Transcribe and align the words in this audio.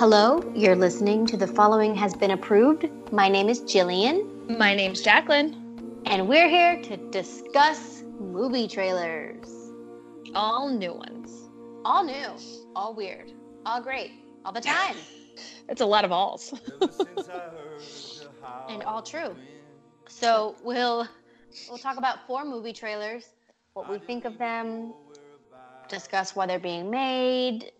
Hello, 0.00 0.42
you're 0.54 0.76
listening 0.76 1.26
to 1.26 1.36
The 1.36 1.46
Following 1.46 1.94
Has 1.94 2.14
Been 2.14 2.30
Approved. 2.30 2.88
My 3.12 3.28
name 3.28 3.50
is 3.50 3.60
Jillian. 3.60 4.56
My 4.56 4.74
name's 4.74 5.02
Jacqueline. 5.02 6.00
And 6.06 6.26
we're 6.26 6.48
here 6.48 6.80
to 6.84 6.96
discuss 7.10 8.02
movie 8.18 8.66
trailers. 8.66 9.46
All 10.34 10.70
new 10.70 10.94
ones. 10.94 11.50
All 11.84 12.02
new, 12.02 12.34
all 12.74 12.94
weird, 12.94 13.32
all 13.66 13.82
great, 13.82 14.12
all 14.46 14.52
the 14.52 14.62
time. 14.62 14.96
It's 15.68 15.82
a 15.82 15.86
lot 15.86 16.06
of 16.06 16.12
alls. 16.12 16.54
and 18.70 18.82
all 18.84 19.02
true. 19.02 19.36
So 20.08 20.56
we'll 20.64 21.06
we'll 21.68 21.76
talk 21.76 21.98
about 21.98 22.26
four 22.26 22.46
movie 22.46 22.72
trailers, 22.72 23.28
what 23.74 23.86
we 23.90 23.98
think 23.98 24.24
of 24.24 24.38
them, 24.38 24.94
discuss 25.88 26.34
why 26.34 26.46
they're 26.46 26.58
being 26.58 26.90
made, 26.90 27.70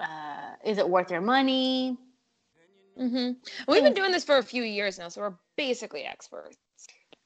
uh, 0.00 0.54
is 0.64 0.78
it 0.78 0.88
worth 0.88 1.10
your 1.10 1.20
money? 1.20 1.98
Mm-hmm. 2.98 3.32
We've 3.70 3.82
been 3.82 3.94
doing 3.94 4.12
this 4.12 4.24
for 4.24 4.38
a 4.38 4.42
few 4.42 4.62
years 4.62 4.98
now, 4.98 5.08
so 5.08 5.20
we're 5.20 5.34
basically 5.56 6.04
experts. 6.04 6.56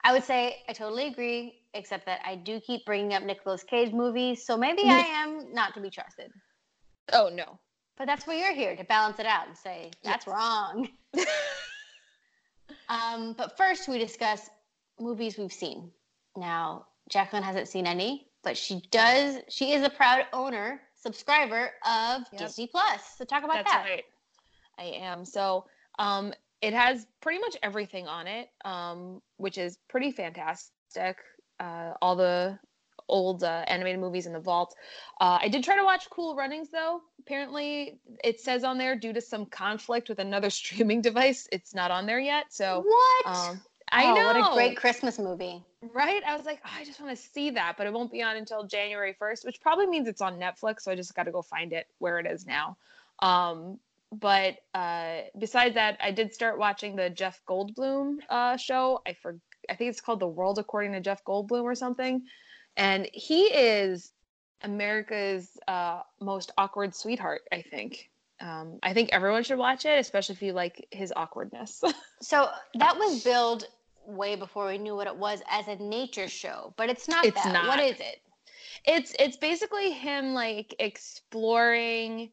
I 0.04 0.12
would 0.12 0.24
say 0.24 0.56
I 0.68 0.72
totally 0.72 1.08
agree, 1.08 1.60
except 1.74 2.06
that 2.06 2.20
I 2.24 2.36
do 2.36 2.60
keep 2.60 2.86
bringing 2.86 3.14
up 3.14 3.22
Nicolas 3.22 3.64
Cage 3.64 3.92
movies, 3.92 4.46
so 4.46 4.56
maybe 4.56 4.82
I 4.84 4.98
am 5.08 5.52
not 5.52 5.74
to 5.74 5.80
be 5.80 5.90
trusted. 5.90 6.30
Oh 7.12 7.30
no! 7.32 7.58
But 7.96 8.06
that's 8.06 8.26
why 8.26 8.36
you're 8.36 8.54
here 8.54 8.76
to 8.76 8.84
balance 8.84 9.18
it 9.18 9.26
out 9.26 9.48
and 9.48 9.56
say 9.56 9.90
that's 10.02 10.26
yes. 10.26 10.34
wrong. 10.34 10.88
um, 12.88 13.34
but 13.36 13.56
first, 13.56 13.88
we 13.88 13.98
discuss 13.98 14.48
movies 15.00 15.36
we've 15.36 15.52
seen. 15.52 15.90
Now, 16.36 16.86
Jacqueline 17.10 17.42
hasn't 17.42 17.68
seen 17.68 17.86
any, 17.86 18.28
but 18.42 18.56
she 18.56 18.82
does. 18.90 19.38
She 19.48 19.72
is 19.72 19.82
a 19.82 19.90
proud 19.90 20.26
owner 20.32 20.80
subscriber 21.08 21.70
of 21.86 22.22
yep. 22.32 22.38
Disney 22.38 22.66
Plus. 22.66 23.00
So 23.16 23.24
talk 23.24 23.44
about 23.44 23.56
That's 23.56 23.70
that. 23.70 23.84
Right. 23.88 24.04
I 24.78 24.84
am. 25.04 25.24
So 25.24 25.64
um, 25.98 26.34
it 26.60 26.74
has 26.74 27.06
pretty 27.22 27.38
much 27.38 27.56
everything 27.62 28.06
on 28.06 28.26
it, 28.26 28.50
um, 28.64 29.22
which 29.38 29.56
is 29.56 29.78
pretty 29.88 30.12
fantastic. 30.12 31.16
Uh, 31.58 31.92
all 32.02 32.14
the 32.14 32.58
old 33.08 33.42
uh, 33.42 33.64
animated 33.68 34.00
movies 34.00 34.26
in 34.26 34.34
the 34.34 34.40
vault. 34.40 34.74
Uh, 35.18 35.38
I 35.40 35.48
did 35.48 35.64
try 35.64 35.76
to 35.76 35.84
watch 35.84 36.10
Cool 36.10 36.36
Runnings 36.36 36.68
though. 36.68 37.00
Apparently, 37.20 37.98
it 38.22 38.40
says 38.40 38.64
on 38.64 38.76
there 38.76 38.94
due 38.96 39.14
to 39.14 39.20
some 39.22 39.46
conflict 39.46 40.10
with 40.10 40.18
another 40.18 40.50
streaming 40.60 41.00
device, 41.00 41.48
it's 41.50 41.74
not 41.74 41.90
on 41.90 42.04
there 42.04 42.20
yet. 42.20 42.46
So 42.50 42.84
what? 42.86 43.26
Um, 43.26 43.62
I 43.92 44.10
oh, 44.10 44.14
know. 44.14 44.26
What 44.26 44.36
a 44.36 44.54
great 44.54 44.76
Christmas 44.76 45.18
movie. 45.18 45.62
Right? 45.94 46.22
I 46.24 46.36
was 46.36 46.44
like, 46.44 46.60
oh, 46.64 46.70
I 46.76 46.84
just 46.84 47.00
want 47.00 47.16
to 47.16 47.22
see 47.22 47.50
that, 47.50 47.76
but 47.76 47.86
it 47.86 47.92
won't 47.92 48.12
be 48.12 48.22
on 48.22 48.36
until 48.36 48.64
January 48.64 49.14
1st, 49.20 49.44
which 49.44 49.60
probably 49.60 49.86
means 49.86 50.08
it's 50.08 50.20
on 50.20 50.38
Netflix. 50.38 50.82
So 50.82 50.92
I 50.92 50.94
just 50.94 51.14
got 51.14 51.24
to 51.24 51.32
go 51.32 51.42
find 51.42 51.72
it 51.72 51.86
where 51.98 52.18
it 52.18 52.26
is 52.26 52.46
now. 52.46 52.76
Um, 53.20 53.78
but 54.12 54.58
uh, 54.74 55.20
besides 55.38 55.74
that, 55.74 55.98
I 56.02 56.10
did 56.10 56.32
start 56.32 56.58
watching 56.58 56.96
the 56.96 57.10
Jeff 57.10 57.40
Goldblum 57.46 58.18
uh, 58.28 58.56
show. 58.56 59.02
I 59.06 59.12
for 59.14 59.36
I 59.68 59.74
think 59.74 59.90
it's 59.90 60.00
called 60.00 60.20
The 60.20 60.28
World 60.28 60.58
According 60.58 60.92
to 60.92 61.00
Jeff 61.00 61.24
Goldblum 61.24 61.62
or 61.62 61.74
something. 61.74 62.22
And 62.76 63.08
he 63.12 63.44
is 63.44 64.12
America's 64.62 65.58
uh, 65.66 66.02
most 66.20 66.52
awkward 66.56 66.94
sweetheart, 66.94 67.42
I 67.52 67.62
think. 67.62 68.10
Um, 68.40 68.78
I 68.82 68.94
think 68.94 69.10
everyone 69.12 69.42
should 69.42 69.58
watch 69.58 69.84
it, 69.84 69.98
especially 69.98 70.36
if 70.36 70.42
you 70.42 70.52
like 70.52 70.86
his 70.90 71.12
awkwardness. 71.14 71.82
so 72.22 72.48
that 72.74 72.96
was 72.96 73.24
billed 73.24 73.66
way 74.08 74.34
before 74.34 74.66
we 74.66 74.78
knew 74.78 74.96
what 74.96 75.06
it 75.06 75.16
was 75.16 75.42
as 75.50 75.68
a 75.68 75.76
nature 75.76 76.28
show, 76.28 76.72
but 76.76 76.88
it's 76.88 77.08
not 77.08 77.24
it's 77.24 77.42
that. 77.42 77.52
Not. 77.52 77.68
What 77.68 77.80
is 77.80 78.00
it? 78.00 78.20
It's 78.86 79.14
it's 79.18 79.36
basically 79.36 79.92
him 79.92 80.34
like 80.34 80.74
exploring 80.78 82.30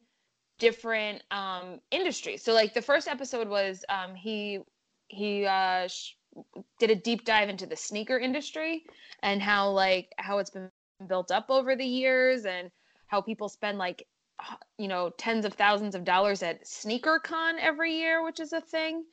different 0.58 1.22
um 1.30 1.80
industries. 1.90 2.42
So 2.42 2.52
like 2.52 2.74
the 2.74 2.82
first 2.82 3.08
episode 3.08 3.48
was 3.48 3.84
um 3.88 4.14
he 4.14 4.60
he 5.08 5.44
uh 5.44 5.86
sh- 5.86 6.12
did 6.78 6.90
a 6.90 6.94
deep 6.94 7.24
dive 7.24 7.48
into 7.48 7.66
the 7.66 7.76
sneaker 7.76 8.18
industry 8.18 8.84
and 9.22 9.42
how 9.42 9.70
like 9.70 10.12
how 10.18 10.38
it's 10.38 10.50
been 10.50 10.70
built 11.08 11.30
up 11.30 11.46
over 11.50 11.76
the 11.76 11.84
years 11.84 12.46
and 12.46 12.70
how 13.06 13.20
people 13.20 13.48
spend 13.48 13.78
like 13.78 14.06
you 14.78 14.88
know 14.88 15.10
tens 15.18 15.44
of 15.44 15.54
thousands 15.54 15.94
of 15.94 16.04
dollars 16.04 16.42
at 16.42 16.66
sneaker 16.66 17.18
con 17.22 17.58
every 17.58 17.96
year 17.96 18.24
which 18.24 18.40
is 18.40 18.52
a 18.52 18.60
thing 18.60 19.04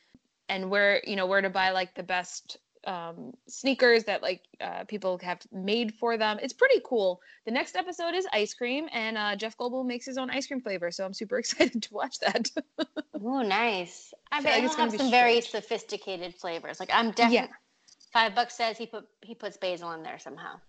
and 0.49 0.69
where 0.69 1.01
you 1.05 1.15
know 1.15 1.25
where 1.25 1.41
to 1.41 1.49
buy 1.49 1.71
like 1.71 1.93
the 1.95 2.03
best 2.03 2.57
um, 2.85 3.33
sneakers 3.47 4.03
that 4.05 4.21
like 4.21 4.41
uh, 4.59 4.83
people 4.85 5.17
have 5.19 5.39
made 5.51 5.93
for 5.93 6.17
them. 6.17 6.39
It's 6.41 6.53
pretty 6.53 6.81
cool. 6.85 7.21
The 7.45 7.51
next 7.51 7.75
episode 7.75 8.13
is 8.13 8.27
ice 8.33 8.53
cream, 8.53 8.87
and 8.91 9.17
uh, 9.17 9.35
Jeff 9.35 9.57
Goldblum 9.57 9.85
makes 9.85 10.05
his 10.05 10.17
own 10.17 10.29
ice 10.29 10.47
cream 10.47 10.61
flavor, 10.61 10.91
so 10.91 11.05
I'm 11.05 11.13
super 11.13 11.37
excited 11.39 11.83
to 11.83 11.93
watch 11.93 12.19
that. 12.19 12.51
oh, 13.23 13.41
nice! 13.41 14.13
I, 14.31 14.41
bet 14.41 14.61
he'll 14.61 14.75
have 14.75 14.93
some 14.93 15.11
very 15.11 15.41
sophisticated 15.41 16.35
flavors. 16.35 16.79
Like 16.79 16.89
I'm 16.93 17.11
definitely 17.11 17.35
yeah. 17.35 17.47
five 18.11 18.35
bucks 18.35 18.55
says 18.55 18.77
he 18.77 18.85
put 18.85 19.05
he 19.21 19.35
puts 19.35 19.57
basil 19.57 19.91
in 19.91 20.03
there 20.03 20.19
somehow. 20.19 20.59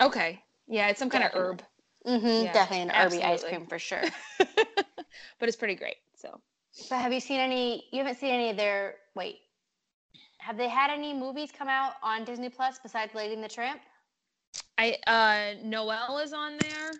Okay, 0.00 0.42
yeah, 0.66 0.88
it's 0.88 0.98
some 0.98 1.10
kind 1.10 1.24
of 1.24 1.32
herb. 1.34 1.62
Mm-hmm, 2.06 2.46
yeah, 2.46 2.52
definitely 2.52 2.82
an 2.82 2.90
herby 2.90 3.22
ice 3.22 3.44
cream 3.44 3.66
for 3.66 3.78
sure. 3.78 4.02
but 4.38 5.48
it's 5.48 5.56
pretty 5.56 5.74
great. 5.74 5.96
So 6.16 6.40
but 6.88 6.98
have 6.98 7.12
you 7.12 7.20
seen 7.20 7.40
any? 7.40 7.84
You 7.92 7.98
haven't 7.98 8.18
seen 8.18 8.32
any 8.32 8.50
of 8.50 8.56
their. 8.56 8.96
Wait, 9.14 9.38
have 10.38 10.56
they 10.56 10.68
had 10.68 10.90
any 10.90 11.12
movies 11.12 11.50
come 11.56 11.68
out 11.68 11.94
on 12.02 12.24
Disney 12.24 12.48
Plus 12.48 12.78
besides 12.82 13.14
Lady 13.14 13.34
and 13.34 13.44
the 13.44 13.48
Tramp? 13.48 13.80
I 14.78 14.96
uh 15.06 15.62
Noelle 15.64 16.18
is 16.18 16.32
on 16.32 16.58
there. 16.58 16.90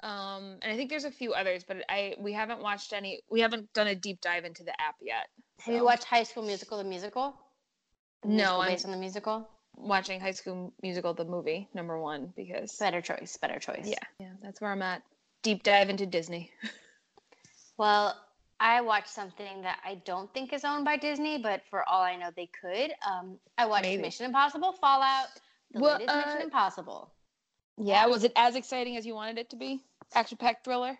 Um, 0.00 0.58
and 0.62 0.72
I 0.72 0.76
think 0.76 0.90
there's 0.90 1.04
a 1.04 1.10
few 1.10 1.32
others, 1.32 1.64
but 1.66 1.78
I 1.88 2.14
we 2.18 2.32
haven't 2.32 2.60
watched 2.60 2.92
any. 2.92 3.22
We 3.30 3.40
haven't 3.40 3.72
done 3.72 3.88
a 3.88 3.94
deep 3.94 4.20
dive 4.20 4.44
into 4.44 4.62
the 4.62 4.80
app 4.80 4.96
yet. 5.00 5.28
So. 5.60 5.64
Have 5.66 5.74
you 5.74 5.84
watched 5.84 6.04
High 6.04 6.22
School 6.22 6.44
Musical, 6.44 6.78
the 6.78 6.84
musical? 6.84 7.34
The 8.22 8.28
no, 8.28 8.62
based 8.64 8.84
on 8.84 8.92
the 8.92 8.96
musical. 8.96 9.48
Watching 9.76 10.20
High 10.20 10.32
School 10.32 10.72
Musical, 10.82 11.14
the 11.14 11.24
movie, 11.24 11.68
number 11.72 12.00
one, 12.00 12.32
because 12.36 12.76
better 12.76 13.00
choice, 13.00 13.38
better 13.40 13.58
choice. 13.58 13.86
Yeah, 13.86 13.98
yeah, 14.20 14.32
that's 14.42 14.60
where 14.60 14.72
I'm 14.72 14.82
at. 14.82 15.02
Deep 15.42 15.62
dive 15.62 15.88
into 15.88 16.04
Disney. 16.06 16.50
well, 17.78 18.16
I 18.60 18.80
watched 18.80 19.08
something 19.08 19.62
that 19.62 19.78
I 19.84 19.96
don't 20.04 20.32
think 20.34 20.52
is 20.52 20.64
owned 20.64 20.84
by 20.84 20.96
Disney, 20.96 21.38
but 21.38 21.62
for 21.70 21.88
all 21.88 22.02
I 22.02 22.16
know, 22.16 22.30
they 22.34 22.50
could. 22.60 22.92
Um, 23.08 23.38
I 23.56 23.66
watched 23.66 23.84
Maybe. 23.84 24.02
Mission 24.02 24.26
Impossible 24.26 24.72
Fallout, 24.72 25.28
the 25.72 25.80
well, 25.80 25.98
latest 25.98 26.10
uh, 26.10 26.26
Mission 26.26 26.42
Impossible. 26.42 27.12
Yeah, 27.76 28.06
was 28.06 28.24
it 28.24 28.32
as 28.34 28.56
exciting 28.56 28.96
as 28.96 29.06
you 29.06 29.14
wanted 29.14 29.38
it 29.38 29.50
to 29.50 29.56
be? 29.56 29.80
Action-packed 30.14 30.64
thriller. 30.64 30.98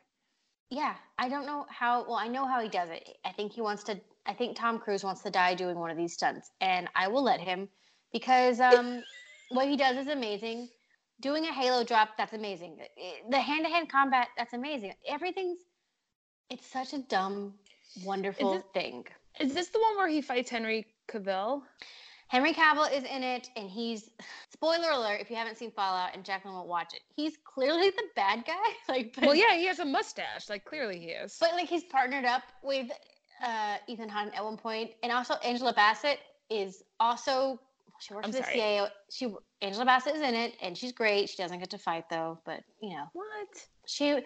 Yeah, 0.70 0.94
I 1.18 1.28
don't 1.28 1.46
know 1.46 1.66
how. 1.68 2.04
Well, 2.04 2.14
I 2.14 2.28
know 2.28 2.46
how 2.46 2.60
he 2.60 2.68
does 2.68 2.90
it. 2.90 3.08
I 3.24 3.32
think 3.32 3.52
he 3.52 3.60
wants 3.60 3.82
to. 3.84 3.98
I 4.26 4.34
think 4.34 4.56
Tom 4.56 4.78
Cruise 4.78 5.02
wants 5.02 5.22
to 5.22 5.30
die 5.30 5.54
doing 5.54 5.78
one 5.78 5.90
of 5.90 5.96
these 5.96 6.12
stunts, 6.12 6.50
and 6.60 6.88
I 6.94 7.08
will 7.08 7.24
let 7.24 7.40
him 7.40 7.68
because 8.12 8.60
um, 8.60 9.02
what 9.48 9.66
he 9.66 9.76
does 9.76 9.96
is 9.96 10.08
amazing. 10.08 10.68
Doing 11.20 11.46
a 11.46 11.52
Halo 11.52 11.82
drop, 11.82 12.10
that's 12.16 12.32
amazing. 12.32 12.78
The 13.28 13.40
hand-to-hand 13.40 13.90
combat, 13.90 14.28
that's 14.36 14.52
amazing. 14.52 14.92
Everything's 15.08 15.58
it's 16.50 16.66
such 16.66 16.92
a 16.92 16.98
dumb, 16.98 17.54
wonderful 18.04 18.54
is 18.54 18.62
this, 18.62 18.70
thing. 18.72 19.06
Is 19.40 19.54
this 19.54 19.68
the 19.68 19.80
one 19.80 19.96
where 19.96 20.08
he 20.08 20.20
fights 20.20 20.50
Henry 20.50 20.86
Cavill? 21.08 21.62
Henry 22.28 22.52
Cavill 22.52 22.92
is 22.92 23.04
in 23.04 23.22
it, 23.22 23.48
and 23.56 23.70
he's 23.70 24.10
spoiler 24.52 24.90
alert 24.90 25.20
if 25.20 25.30
you 25.30 25.36
haven't 25.36 25.56
seen 25.56 25.70
Fallout 25.70 26.14
and 26.14 26.24
Jacqueline 26.24 26.54
won't 26.54 26.68
watch 26.68 26.92
it. 26.92 27.00
He's 27.16 27.38
clearly 27.42 27.90
the 27.90 28.04
bad 28.14 28.44
guy. 28.46 28.54
Like, 28.88 29.14
but, 29.14 29.24
well, 29.26 29.34
yeah, 29.34 29.54
he 29.54 29.66
has 29.66 29.78
a 29.78 29.84
mustache. 29.84 30.48
Like, 30.48 30.64
clearly 30.64 30.98
he 30.98 31.06
is. 31.06 31.36
But 31.40 31.52
like, 31.52 31.68
he's 31.68 31.84
partnered 31.84 32.24
up 32.24 32.42
with 32.62 32.90
uh, 33.44 33.76
Ethan 33.86 34.08
Hunt 34.08 34.34
at 34.34 34.44
one 34.44 34.56
point, 34.56 34.90
and 35.02 35.12
also 35.12 35.34
Angela 35.44 35.72
Bassett 35.72 36.18
is 36.50 36.82
also 36.98 37.60
she 38.00 38.14
works 38.14 38.26
I'm 38.26 38.32
for 38.32 38.38
the 38.38 38.44
sorry. 38.44 38.56
CIA. 38.56 38.88
She 39.10 39.34
Angela 39.60 39.84
Bassett 39.84 40.16
is 40.16 40.22
in 40.22 40.34
it, 40.34 40.54
and 40.62 40.76
she's 40.76 40.92
great. 40.92 41.28
She 41.28 41.36
doesn't 41.36 41.58
get 41.58 41.70
to 41.70 41.78
fight 41.78 42.08
though, 42.08 42.38
but 42.44 42.62
you 42.80 42.90
know 42.90 43.04
what 43.12 43.66
she 43.86 44.20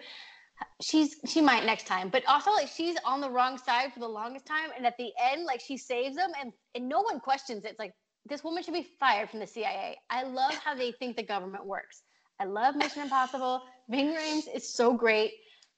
she's 0.81 1.15
she 1.25 1.41
might 1.41 1.65
next 1.65 1.87
time 1.87 2.09
but 2.09 2.25
also 2.27 2.51
like 2.51 2.67
she's 2.67 2.95
on 3.05 3.21
the 3.21 3.29
wrong 3.29 3.57
side 3.57 3.93
for 3.93 3.99
the 3.99 4.07
longest 4.07 4.45
time 4.45 4.69
and 4.75 4.85
at 4.85 4.95
the 4.97 5.11
end 5.21 5.45
like 5.45 5.61
she 5.61 5.77
saves 5.77 6.15
them 6.15 6.31
and 6.41 6.51
and 6.75 6.87
no 6.87 7.01
one 7.01 7.19
questions 7.19 7.63
it. 7.63 7.69
it's 7.69 7.79
like 7.79 7.93
this 8.29 8.43
woman 8.43 8.63
should 8.63 8.73
be 8.73 8.87
fired 8.99 9.29
from 9.29 9.39
the 9.39 9.47
cia 9.47 9.95
i 10.09 10.23
love 10.23 10.53
how 10.55 10.75
they 10.75 10.91
think 10.93 11.15
the 11.15 11.23
government 11.23 11.65
works. 11.65 12.03
I 12.39 12.45
love 12.45 12.75
mission 12.75 13.03
impossible. 13.03 13.61
Ving 13.89 14.13
rhames 14.13 14.53
is 14.53 14.73
so 14.73 14.93
great. 14.93 15.31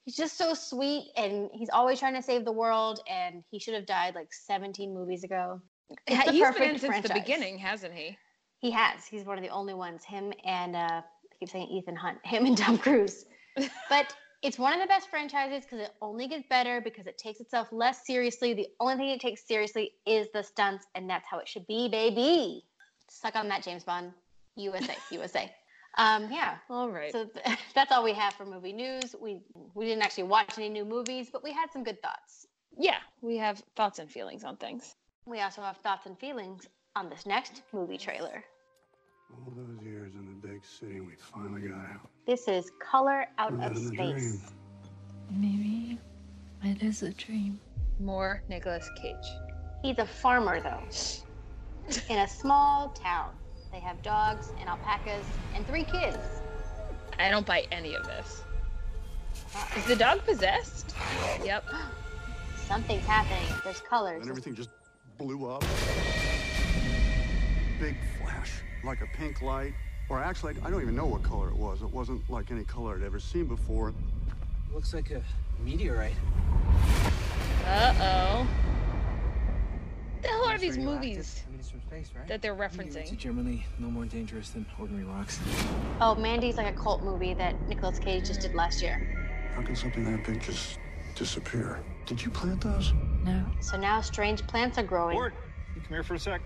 He's 0.04 0.16
just 0.16 0.38
so 0.38 0.54
sweet 0.54 1.10
and 1.16 1.50
he's 1.52 1.70
always 1.70 1.98
trying 1.98 2.14
to 2.14 2.22
save 2.22 2.44
the 2.44 2.52
world 2.52 3.00
and 3.08 3.42
he 3.50 3.58
should 3.58 3.74
have 3.74 3.86
died 3.86 4.14
like 4.14 4.32
17 4.32 4.94
movies 4.94 5.24
ago. 5.24 5.60
It's 6.06 6.24
the 6.24 6.32
he's 6.32 6.42
perfect 6.42 6.58
been 6.60 6.78
since 6.78 6.90
franchise. 6.90 7.08
the 7.08 7.20
beginning 7.20 7.58
hasn't 7.58 7.94
he? 7.94 8.16
He 8.58 8.70
has. 8.70 9.06
He's 9.06 9.24
one 9.24 9.38
of 9.38 9.44
the 9.44 9.50
only 9.50 9.74
ones. 9.74 10.04
Him 10.04 10.32
and 10.44 10.74
uh 10.74 11.02
i 11.02 11.38
keep 11.38 11.50
saying 11.50 11.68
ethan 11.68 11.96
hunt. 11.96 12.18
Him 12.24 12.46
and 12.46 12.56
tom 12.56 12.78
cruise. 12.78 13.26
But 13.88 14.14
it's 14.46 14.60
one 14.60 14.72
of 14.72 14.80
the 14.80 14.86
best 14.86 15.10
franchises 15.10 15.64
because 15.64 15.80
it 15.80 15.92
only 16.00 16.28
gets 16.28 16.46
better 16.48 16.80
because 16.80 17.08
it 17.08 17.18
takes 17.18 17.40
itself 17.40 17.66
less 17.72 18.06
seriously. 18.06 18.54
The 18.54 18.68
only 18.78 18.94
thing 18.94 19.08
it 19.08 19.20
takes 19.20 19.44
seriously 19.44 19.90
is 20.06 20.28
the 20.32 20.44
stunts, 20.44 20.86
and 20.94 21.10
that's 21.10 21.26
how 21.28 21.40
it 21.40 21.48
should 21.48 21.66
be, 21.66 21.88
baby. 21.88 22.62
Suck 23.08 23.34
on 23.34 23.48
that, 23.48 23.64
James 23.64 23.82
Bond. 23.82 24.12
USA, 24.54 24.94
USA. 25.10 25.52
Um, 25.98 26.30
yeah. 26.30 26.58
All 26.70 26.88
right. 26.88 27.10
So 27.10 27.28
that's 27.74 27.90
all 27.90 28.04
we 28.04 28.12
have 28.12 28.34
for 28.34 28.46
movie 28.46 28.72
news. 28.72 29.16
We 29.20 29.40
we 29.74 29.84
didn't 29.84 30.02
actually 30.02 30.24
watch 30.24 30.56
any 30.56 30.68
new 30.68 30.84
movies, 30.84 31.28
but 31.32 31.42
we 31.42 31.52
had 31.52 31.72
some 31.72 31.82
good 31.82 32.00
thoughts. 32.00 32.46
yeah, 32.78 32.98
we 33.22 33.36
have 33.38 33.60
thoughts 33.74 33.98
and 33.98 34.08
feelings 34.08 34.44
on 34.44 34.56
things. 34.56 34.94
We 35.26 35.40
also 35.40 35.60
have 35.62 35.78
thoughts 35.78 36.06
and 36.06 36.16
feelings 36.18 36.68
on 36.94 37.10
this 37.10 37.26
next 37.26 37.62
movie 37.72 37.98
trailer. 37.98 38.44
All 39.32 39.52
those 39.56 39.82
years 39.82 40.14
in 40.14 40.26
the 40.26 40.46
big 40.46 40.64
city, 40.64 41.00
we 41.00 41.14
finally 41.16 41.68
got 41.68 41.78
out. 41.78 42.08
This 42.26 42.48
is 42.48 42.70
Color 42.78 43.26
Out 43.38 43.52
We're 43.52 43.66
of 43.66 43.78
Space. 43.78 44.52
Maybe 45.30 45.98
it 46.62 46.82
is 46.82 47.02
a 47.02 47.10
dream. 47.10 47.58
More 47.98 48.42
Nicolas 48.48 48.88
Cage. 49.00 49.14
He's 49.82 49.98
a 49.98 50.06
farmer, 50.06 50.60
though, 50.60 50.82
in 52.08 52.18
a 52.18 52.28
small 52.28 52.90
town. 52.90 53.30
They 53.72 53.80
have 53.80 54.00
dogs 54.02 54.52
and 54.60 54.68
alpacas 54.68 55.24
and 55.54 55.66
three 55.66 55.84
kids. 55.84 56.18
I 57.18 57.30
don't 57.30 57.46
buy 57.46 57.66
any 57.72 57.94
of 57.94 58.06
this. 58.06 58.42
Is 59.76 59.84
the 59.86 59.96
dog 59.96 60.24
possessed? 60.24 60.94
Yep. 61.44 61.64
Something's 62.66 63.04
happening. 63.06 63.46
There's 63.64 63.80
colors. 63.80 64.22
And 64.22 64.30
everything 64.30 64.54
just 64.54 64.70
blew 65.18 65.46
up. 65.48 65.64
Big 67.78 67.96
flash, 68.15 68.15
like 68.86 69.02
a 69.02 69.06
pink 69.16 69.42
light. 69.42 69.74
Or 70.08 70.20
actually, 70.20 70.54
I 70.64 70.70
don't 70.70 70.80
even 70.80 70.94
know 70.94 71.06
what 71.06 71.22
color 71.22 71.48
it 71.48 71.56
was. 71.56 71.82
It 71.82 71.90
wasn't 71.90 72.28
like 72.30 72.50
any 72.50 72.64
color 72.64 72.96
I'd 72.96 73.02
ever 73.02 73.18
seen 73.18 73.46
before. 73.46 73.92
Looks 74.72 74.94
like 74.94 75.10
a 75.10 75.22
meteorite. 75.64 76.14
Uh 77.66 77.94
oh. 78.00 78.46
The 80.22 80.28
hell 80.28 80.48
are 80.48 80.58
these 80.58 80.78
movies 80.78 81.42
I 81.46 81.52
mean, 81.52 81.62
space, 81.62 82.10
right? 82.16 82.26
that 82.28 82.40
they're 82.40 82.54
referencing? 82.54 82.96
are 82.96 83.00
referencing? 83.00 83.18
generally 83.18 83.66
no 83.78 83.88
more 83.88 84.04
dangerous 84.06 84.50
than 84.50 84.64
ordinary 84.78 85.04
rocks. 85.04 85.40
Oh, 86.00 86.14
Mandy's 86.14 86.56
like 86.56 86.72
a 86.72 86.78
cult 86.78 87.02
movie 87.02 87.34
that 87.34 87.60
Nicolas 87.68 87.98
Cage 87.98 88.26
just 88.26 88.40
did 88.40 88.54
last 88.54 88.82
year. 88.82 88.98
How 89.54 89.62
can 89.62 89.76
something 89.76 90.04
that 90.04 90.24
big 90.24 90.40
just 90.42 90.78
disappear? 91.14 91.80
Did 92.06 92.22
you 92.22 92.30
plant 92.30 92.60
those? 92.60 92.92
No. 93.24 93.44
So 93.60 93.76
now 93.76 94.00
strange 94.00 94.46
plants 94.46 94.78
are 94.78 94.82
growing 94.84 95.14
Ward, 95.16 95.34
you 95.76 95.82
come 95.82 95.90
here 95.90 96.02
for 96.02 96.14
a 96.14 96.18
sec. 96.18 96.40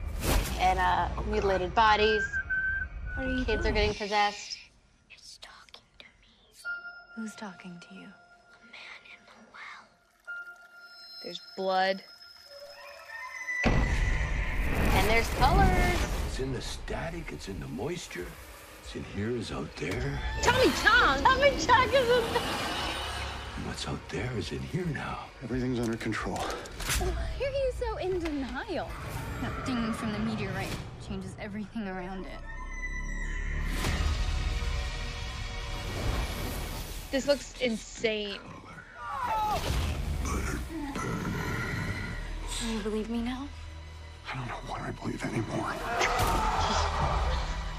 and 0.59 0.79
uh, 0.79 1.09
mutilated 1.29 1.75
bodies. 1.75 2.23
What 3.15 3.27
are 3.27 3.33
you 3.33 3.45
Kids 3.45 3.65
are 3.65 3.71
getting 3.71 3.95
possessed. 3.95 4.59
It's 5.11 5.39
talking 5.41 5.85
to 6.01 6.05
me. 6.05 7.23
Who's 7.23 7.35
talking 7.37 7.81
to 7.89 7.95
you? 7.95 8.01
A 8.01 8.67
man 8.67 9.01
in 9.07 9.23
the 9.27 9.47
well. 9.53 9.87
There's 11.23 11.41
blood. 11.57 12.03
And 13.65 15.09
there's 15.09 15.29
colors. 15.35 15.99
It's 16.27 16.41
in 16.41 16.53
the 16.53 16.61
static, 16.61 17.31
it's 17.33 17.49
in 17.49 17.61
the 17.61 17.69
moisture, 17.69 18.27
it's 18.83 18.97
in 18.97 19.05
here, 19.15 19.29
here, 19.29 19.37
is 19.37 19.53
out 19.53 19.75
there. 19.77 20.21
Tommy 20.43 20.73
Chong! 20.83 21.23
Tommy 21.23 21.51
Chong 21.51 21.89
is 21.89 22.09
in 22.09 22.25
And 23.57 23.67
what's 23.67 23.87
out 23.87 24.09
there 24.09 24.31
is 24.37 24.51
in 24.51 24.61
here 24.61 24.87
now. 24.87 25.27
Everything's 25.45 25.79
under 25.79 25.97
control. 25.97 26.41
Why 26.99 27.47
are 27.47 27.51
you 27.51 27.73
so 27.79 27.97
in 27.99 28.19
denial? 28.19 28.89
That 29.43 29.67
thing 29.67 29.93
from 29.93 30.13
the 30.13 30.19
meteorite 30.19 30.75
changes 31.07 31.35
everything 31.41 31.89
around 31.89 32.27
it. 32.27 32.39
This 37.11 37.27
looks 37.27 37.55
insane. 37.61 38.39
Do 42.61 42.69
you 42.69 42.81
believe 42.81 43.11
me 43.11 43.23
now? 43.23 43.49
I 44.31 44.37
don't 44.37 44.47
know 44.47 44.61
what 44.69 44.81
I 44.81 44.91
believe 44.93 45.25
anymore. 45.25 45.75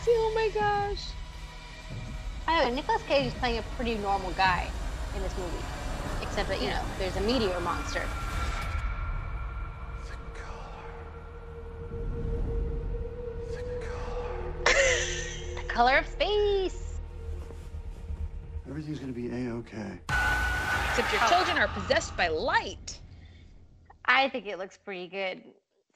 Oh 0.07 0.31
my 0.35 0.49
gosh. 0.49 1.03
By 2.45 2.59
the 2.63 2.69
way, 2.69 2.75
Nicolas 2.75 3.03
Cage 3.03 3.27
is 3.27 3.33
playing 3.35 3.59
a 3.59 3.63
pretty 3.75 3.95
normal 3.95 4.31
guy 4.31 4.69
in 5.15 5.21
this 5.21 5.37
movie. 5.37 5.63
Except 6.21 6.49
that, 6.49 6.61
you 6.61 6.69
know, 6.69 6.81
there's 6.97 7.15
a 7.15 7.21
meteor 7.21 7.59
monster. 7.61 8.03
Color 15.81 15.97
of 15.97 16.05
space. 16.05 16.99
Everything's 18.69 18.99
gonna 18.99 19.11
be 19.11 19.29
a-okay. 19.29 19.99
Except 20.89 21.11
your 21.11 21.27
children 21.27 21.57
are 21.57 21.69
possessed 21.69 22.15
by 22.15 22.27
light. 22.27 22.99
I 24.05 24.29
think 24.29 24.45
it 24.45 24.59
looks 24.59 24.77
pretty 24.77 25.07
good. 25.07 25.41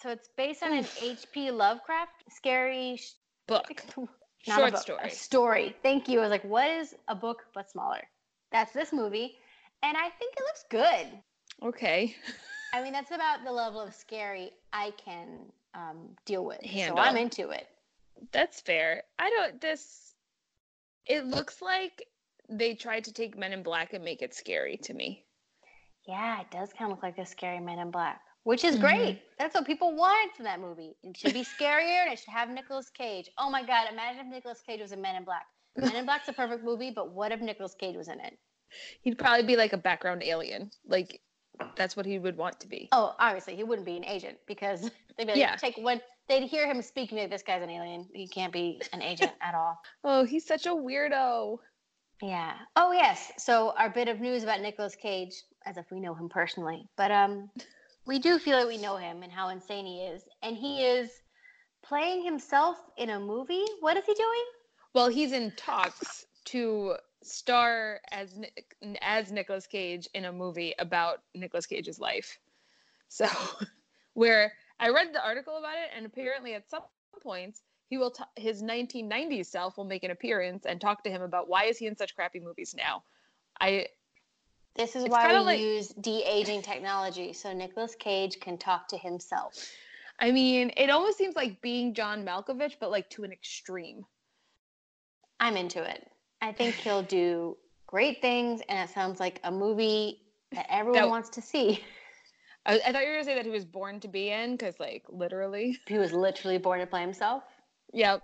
So 0.02 0.10
it's 0.10 0.28
based 0.38 0.64
on 0.64 0.74
an 0.74 0.88
H.P. 1.00 1.52
Lovecraft 1.52 2.24
scary 2.32 2.96
sh- 2.96 3.12
Book. 3.48 3.84
not 3.96 4.08
a 4.08 4.54
Short 4.56 4.72
book, 4.72 4.82
story. 4.82 5.00
A 5.04 5.10
story. 5.12 5.76
Thank 5.84 6.10
you. 6.10 6.18
I 6.18 6.24
was 6.24 6.32
like, 6.32 6.46
what 6.46 6.68
is 6.68 6.96
a 7.08 7.14
book 7.14 7.44
but 7.54 7.70
smaller? 7.70 8.02
That's 8.52 8.74
this 8.74 8.92
movie. 8.92 9.36
And 9.84 9.96
I 9.96 10.10
think 10.18 10.34
it 10.36 10.42
looks 10.42 10.66
good. 10.68 11.22
Okay. 11.62 12.16
I 12.74 12.82
mean, 12.82 12.92
that's 12.92 13.12
about 13.12 13.44
the 13.46 13.52
level 13.52 13.82
of 13.82 13.94
scary 13.94 14.50
I 14.74 14.94
can 14.98 15.46
um, 15.76 16.16
deal 16.26 16.44
with. 16.44 16.60
Handle. 16.62 16.98
So 16.98 17.04
I'm 17.04 17.18
into 17.18 17.52
it. 17.52 17.68
That's 18.32 18.62
fair. 18.62 19.04
I 19.20 19.30
don't 19.30 19.62
this 19.62 20.14
it 21.06 21.26
looks 21.26 21.62
like 21.62 22.08
they 22.50 22.76
tried 22.76 23.04
to 23.06 23.14
take 23.14 23.38
Men 23.38 23.54
in 23.54 23.64
Black 23.64 23.94
and 23.94 24.04
make 24.04 24.22
it 24.22 24.34
scary 24.34 24.78
to 24.78 24.94
me. 24.94 25.26
Yeah, 26.08 26.42
it 26.42 26.52
does 26.52 26.72
kind 26.74 26.92
of 26.92 26.98
look 26.98 27.04
like 27.04 27.18
a 27.18 27.26
scary 27.26 27.60
Men 27.60 27.80
in 27.80 27.92
Black, 27.92 28.22
which 28.44 28.64
is 28.64 28.76
Mhm. 28.76 28.82
great. 28.82 29.38
That's 29.38 29.56
what 29.56 29.66
people 29.66 29.96
wanted 29.96 30.36
from 30.36 30.46
that 30.46 30.60
movie. 30.60 30.96
It 31.04 31.18
should 31.18 31.34
be 31.34 31.44
scarier 31.44 32.04
and 32.04 32.14
it 32.14 32.20
should 32.20 32.34
have 32.34 32.50
Nicolas 32.50 32.90
Cage. 32.92 33.30
Oh 33.38 33.50
my 33.50 33.64
God, 33.64 33.92
imagine 33.92 34.28
if 34.28 34.28
Nicolas 34.28 34.62
Cage 34.62 34.82
was 34.82 34.92
in 34.92 35.02
Men 35.02 35.16
in 35.16 35.24
Black. 35.24 35.46
Men 35.78 35.96
in 35.96 36.06
Black's 36.06 36.28
a 36.28 36.34
perfect 36.34 36.64
movie, 36.64 36.92
but 36.92 37.12
what 37.12 37.32
if 37.32 37.42
Nicolas 37.42 37.76
Cage 37.76 37.96
was 37.96 38.08
in 38.08 38.20
it? 38.20 38.38
He'd 39.02 39.18
probably 39.18 39.46
be 39.46 39.56
like 39.56 39.74
a 39.74 39.78
background 39.78 40.24
alien. 40.24 40.72
Like 40.86 41.22
that's 41.76 41.96
what 41.96 42.06
he 42.06 42.20
would 42.20 42.38
want 42.38 42.60
to 42.62 42.68
be. 42.68 42.90
Oh, 42.92 43.16
obviously, 43.20 43.56
he 43.56 43.64
wouldn't 43.64 43.86
be 43.86 43.98
an 43.98 44.06
agent 44.06 44.38
because 44.48 44.82
they'd 45.18 45.26
be 45.26 45.32
like, 45.32 45.38
Yeah. 45.38 45.56
take 45.56 45.78
one. 45.78 46.02
They'd 46.28 46.44
hear 46.44 46.68
him 46.68 46.82
speaking 46.82 47.18
like, 47.20 47.30
this 47.30 47.44
guy's 47.44 47.62
an 47.62 47.70
alien. 47.70 48.08
He 48.14 48.28
can't 48.28 48.52
be 48.52 48.82
an 48.94 49.02
agent 49.02 49.32
at 49.42 49.54
all. 49.56 49.80
Oh, 50.04 50.24
he's 50.26 50.46
such 50.46 50.66
a 50.66 50.70
weirdo. 50.70 51.58
Yeah. 52.22 52.54
Oh, 52.76 52.92
yes. 52.92 53.32
So 53.38 53.74
our 53.78 53.90
bit 53.90 54.08
of 54.08 54.20
news 54.20 54.44
about 54.44 54.62
Nicolas 54.62 54.96
Cage, 54.96 55.34
as 55.66 55.78
if 55.78 55.86
we 55.92 56.00
know 56.00 56.14
him 56.16 56.30
personally, 56.30 56.88
but 56.96 57.12
um, 57.12 57.50
we 58.08 58.20
do 58.20 58.40
feel 58.40 58.58
like 58.58 58.68
we 58.68 58.78
know 58.78 58.96
him 58.98 59.22
and 59.24 59.32
how 59.32 59.50
insane 59.50 59.86
he 59.86 60.02
is, 60.04 60.24
and 60.42 60.56
he 60.56 60.84
is 60.84 61.10
playing 61.84 62.24
himself 62.24 62.78
in 62.98 63.10
a 63.12 63.20
movie. 63.20 63.66
What 63.82 63.98
is 63.98 64.06
he 64.06 64.14
doing? 64.14 64.44
Well, 64.94 65.10
he's 65.10 65.34
in 65.34 65.52
talks 65.58 66.26
to 66.46 66.96
star 67.26 68.00
as 68.12 68.40
as 69.02 69.32
Nicolas 69.32 69.68
Cage 69.68 70.08
in 70.14 70.26
a 70.26 70.32
movie 70.32 70.74
about 70.80 71.24
Nicolas 71.34 71.66
Cage's 71.66 72.00
life. 72.00 72.40
So, 73.08 73.28
where 74.14 74.54
I 74.80 74.90
read 74.90 75.14
the 75.14 75.24
article 75.24 75.58
about 75.58 75.76
it, 75.76 75.90
and 75.96 76.06
apparently 76.06 76.54
at 76.54 76.70
some 76.70 76.84
points 77.22 77.62
he 77.88 77.98
will 77.98 78.12
t- 78.12 78.24
his 78.36 78.64
1990s 78.64 79.46
self 79.46 79.78
will 79.78 79.86
make 79.86 80.04
an 80.04 80.12
appearance 80.12 80.66
and 80.66 80.82
talk 80.82 81.04
to 81.04 81.10
him 81.10 81.22
about 81.22 81.48
why 81.48 81.66
is 81.66 81.78
he 81.78 81.86
in 81.86 81.96
such 81.96 82.16
crappy 82.16 82.40
movies 82.40 82.74
now. 82.76 83.04
I 83.60 83.88
This 84.76 84.96
is 84.96 85.06
why 85.08 85.32
we 85.32 85.40
like- 85.40 85.60
use 85.60 85.90
de 85.90 86.24
aging 86.24 86.62
technology 86.62 87.32
so 87.34 87.54
Nicolas 87.54 87.96
Cage 87.96 88.40
can 88.40 88.58
talk 88.58 88.88
to 88.90 88.98
himself. 88.98 89.54
I 90.20 90.32
mean, 90.32 90.72
it 90.78 90.90
almost 90.90 91.18
seems 91.18 91.36
like 91.36 91.62
being 91.62 91.94
John 91.94 92.26
Malkovich, 92.26 92.78
but 92.80 92.90
like 92.90 93.10
to 93.12 93.24
an 93.24 93.32
extreme. 93.32 94.06
I'm 95.40 95.58
into 95.58 95.84
it. 95.84 96.10
I 96.42 96.52
think 96.52 96.76
he'll 96.76 97.04
do 97.04 97.58
great 97.88 98.22
things, 98.22 98.62
and 98.68 98.88
it 98.90 98.94
sounds 98.94 99.20
like 99.20 99.40
a 99.44 99.52
movie 99.52 100.22
that 100.52 100.66
everyone 100.70 101.02
That- 101.02 101.10
wants 101.10 101.30
to 101.30 101.42
see. 101.42 101.84
I, 102.66 102.80
I 102.86 102.92
thought 102.92 103.04
you 103.04 103.10
were 103.10 103.14
gonna 103.16 103.24
say 103.26 103.36
that 103.36 103.46
he 103.46 103.52
was 103.52 103.66
born 103.66 104.00
to 104.00 104.08
be 104.08 104.30
in, 104.30 104.54
because 104.54 104.80
like 104.80 105.04
literally. 105.10 105.78
He 105.88 105.98
was 105.98 106.14
literally 106.14 106.58
born 106.58 106.80
to 106.80 106.88
play 106.88 107.02
himself. 107.02 107.44
Yep. 107.94 108.24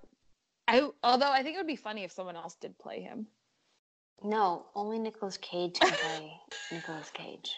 I 0.67 0.89
although 1.03 1.31
I 1.31 1.43
think 1.43 1.55
it 1.55 1.59
would 1.59 1.67
be 1.67 1.75
funny 1.75 2.03
if 2.03 2.11
someone 2.11 2.35
else 2.35 2.55
did 2.55 2.77
play 2.79 3.01
him. 3.01 3.27
No, 4.23 4.65
only 4.75 4.99
Nicolas 4.99 5.37
Cage 5.37 5.79
can 5.79 5.91
play 5.91 6.33
Nicolas 6.71 7.09
Cage. 7.11 7.51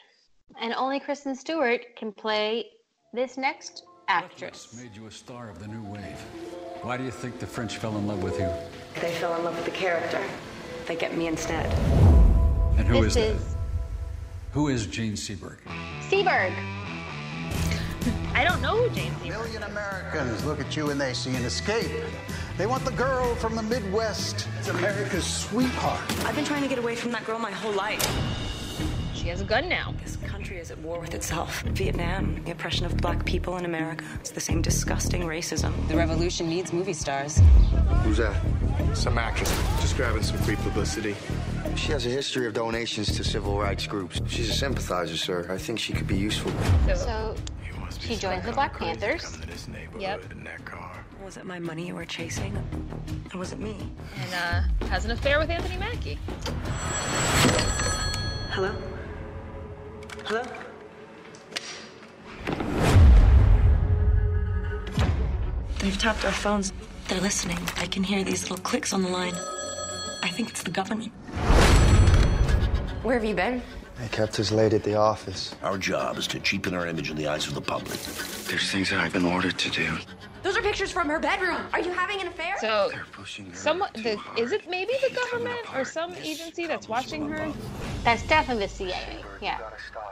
And 0.59 0.73
only 0.73 0.99
Kristen 0.99 1.35
Stewart 1.35 1.95
can 1.95 2.11
play 2.11 2.65
this 3.13 3.37
next 3.37 3.83
actress. 4.07 4.73
made 4.77 4.95
you 4.95 5.07
a 5.07 5.11
star 5.11 5.49
of 5.49 5.59
the 5.59 5.67
new 5.67 5.83
wave. 5.83 6.19
Why 6.81 6.97
do 6.97 7.03
you 7.03 7.11
think 7.11 7.39
the 7.39 7.47
French 7.47 7.77
fell 7.77 7.97
in 7.97 8.07
love 8.07 8.23
with 8.23 8.39
you? 8.39 8.49
They 9.01 9.11
fell 9.13 9.35
in 9.35 9.43
love 9.43 9.55
with 9.55 9.65
the 9.65 9.71
character. 9.71 10.21
They 10.85 10.95
get 10.95 11.15
me 11.17 11.27
instead. 11.27 11.65
And 12.77 12.87
who 12.87 13.03
is 13.03 13.13
this 13.13 13.31
that? 13.31 13.35
is 13.35 13.55
Who 14.51 14.67
is 14.67 14.87
Jean 14.87 15.13
Seberg? 15.13 15.57
Seberg. 16.09 16.53
I 18.35 18.43
don't 18.43 18.61
know 18.61 18.75
who 18.75 18.89
Jane 18.95 19.13
Seymour. 19.21 19.43
Million 19.43 19.63
Americans 19.63 20.43
look 20.43 20.59
at 20.59 20.75
you 20.75 20.89
and 20.89 20.99
they 20.99 21.13
see 21.13 21.35
an 21.35 21.45
escape. 21.45 21.89
They 22.57 22.65
want 22.65 22.83
the 22.83 22.91
girl 22.91 23.33
from 23.35 23.55
the 23.55 23.63
Midwest. 23.63 24.47
It's 24.59 24.67
America's 24.69 25.25
sweetheart. 25.25 26.01
I've 26.25 26.35
been 26.35 26.45
trying 26.45 26.63
to 26.63 26.67
get 26.67 26.77
away 26.79 26.95
from 26.95 27.11
that 27.11 27.25
girl 27.25 27.39
my 27.39 27.51
whole 27.51 27.73
life. 27.73 28.01
She 29.23 29.29
has 29.29 29.39
a 29.39 29.45
gun 29.45 29.69
now. 29.69 29.93
This 30.03 30.17
country 30.17 30.57
is 30.57 30.69
at 30.69 30.77
war 30.79 30.99
with 30.99 31.13
itself. 31.13 31.61
Vietnam, 31.61 32.43
the 32.43 32.51
oppression 32.51 32.85
of 32.85 32.97
black 32.97 33.23
people 33.23 33.55
in 33.55 33.63
America. 33.63 34.03
It's 34.19 34.31
the 34.31 34.41
same 34.41 34.61
disgusting 34.61 35.21
racism. 35.21 35.71
The 35.87 35.95
revolution 35.95 36.49
needs 36.49 36.73
movie 36.73 36.91
stars. 36.91 37.39
Who's 38.03 38.17
that? 38.17 38.35
Some 38.93 39.17
actress. 39.17 39.49
Just 39.79 39.95
grabbing 39.95 40.23
some 40.23 40.39
free 40.39 40.57
publicity. 40.57 41.15
She 41.77 41.93
has 41.93 42.05
a 42.05 42.09
history 42.09 42.47
of 42.47 42.53
donations 42.53 43.15
to 43.15 43.23
civil 43.23 43.57
rights 43.57 43.87
groups. 43.87 44.19
She's 44.27 44.49
a 44.49 44.53
sympathizer, 44.53 45.15
sir. 45.15 45.47
I 45.49 45.57
think 45.57 45.79
she 45.79 45.93
could 45.93 46.07
be 46.07 46.17
useful. 46.17 46.51
So 46.93 47.33
she 48.01 48.17
joins 48.17 48.43
the 48.43 48.51
Black 48.51 48.77
Panthers. 48.77 49.37
Yep. 49.97 50.21
Was 51.23 51.37
it 51.37 51.45
my 51.45 51.59
money 51.59 51.87
you 51.87 51.95
were 51.95 52.03
chasing? 52.03 52.53
Or 53.33 53.39
was 53.39 53.53
it 53.53 53.59
me? 53.59 53.77
And 54.21 54.33
uh, 54.33 54.87
has 54.87 55.05
an 55.05 55.11
affair 55.11 55.39
with 55.39 55.49
Anthony 55.49 55.77
Mackie. 55.77 56.19
Hello? 58.51 58.75
Hello? 60.33 60.45
They've 65.77 65.97
tapped 65.99 66.25
our 66.25 66.31
phones. 66.31 66.73
They're 67.07 67.21
listening. 67.21 67.59
I 67.77 67.85
can 67.85 68.01
hear 68.01 68.23
these 68.23 68.49
little 68.49 68.63
clicks 68.63 68.93
on 68.93 69.03
the 69.03 69.09
line. 69.09 69.35
I 70.23 70.29
think 70.29 70.49
it's 70.49 70.63
the 70.63 70.71
government. 70.71 71.11
Where 73.03 73.13
have 73.13 73.23
you 73.23 73.35
been? 73.35 73.61
They 73.99 74.07
kept 74.07 74.39
us 74.39 74.51
late 74.51 74.73
at 74.73 74.83
the 74.83 74.95
office. 74.95 75.53
Our 75.61 75.77
job 75.77 76.17
is 76.17 76.25
to 76.27 76.39
cheapen 76.39 76.73
our 76.73 76.87
image 76.87 77.11
in 77.11 77.15
the 77.15 77.27
eyes 77.27 77.45
of 77.45 77.53
the 77.53 77.61
public. 77.61 77.99
There's 77.99 78.71
things 78.71 78.89
that 78.89 78.99
I've 78.99 79.13
been 79.13 79.25
ordered 79.25 79.59
to 79.59 79.69
do. 79.69 79.95
Those 80.41 80.57
are 80.57 80.63
pictures 80.63 80.91
from 80.91 81.09
her 81.09 81.19
bedroom. 81.19 81.61
Are 81.73 81.79
you 81.79 81.91
having 81.91 82.19
an 82.21 82.27
affair? 82.27 82.55
So, 82.59 82.89
They're 82.91 83.05
pushing 83.11 83.51
her 83.51 83.55
someone 83.55 83.91
the, 83.93 84.17
is 84.35 84.51
it 84.51 84.67
maybe 84.67 84.93
the 85.07 85.13
government 85.13 85.61
or 85.75 85.85
some 85.85 86.15
agency 86.15 86.65
that's 86.65 86.89
watching 86.89 87.29
her? 87.29 87.53
That's 88.03 88.23
definitely 88.27 88.65
the 88.65 88.73
CIA. 88.73 89.23
Yeah. 89.41 89.59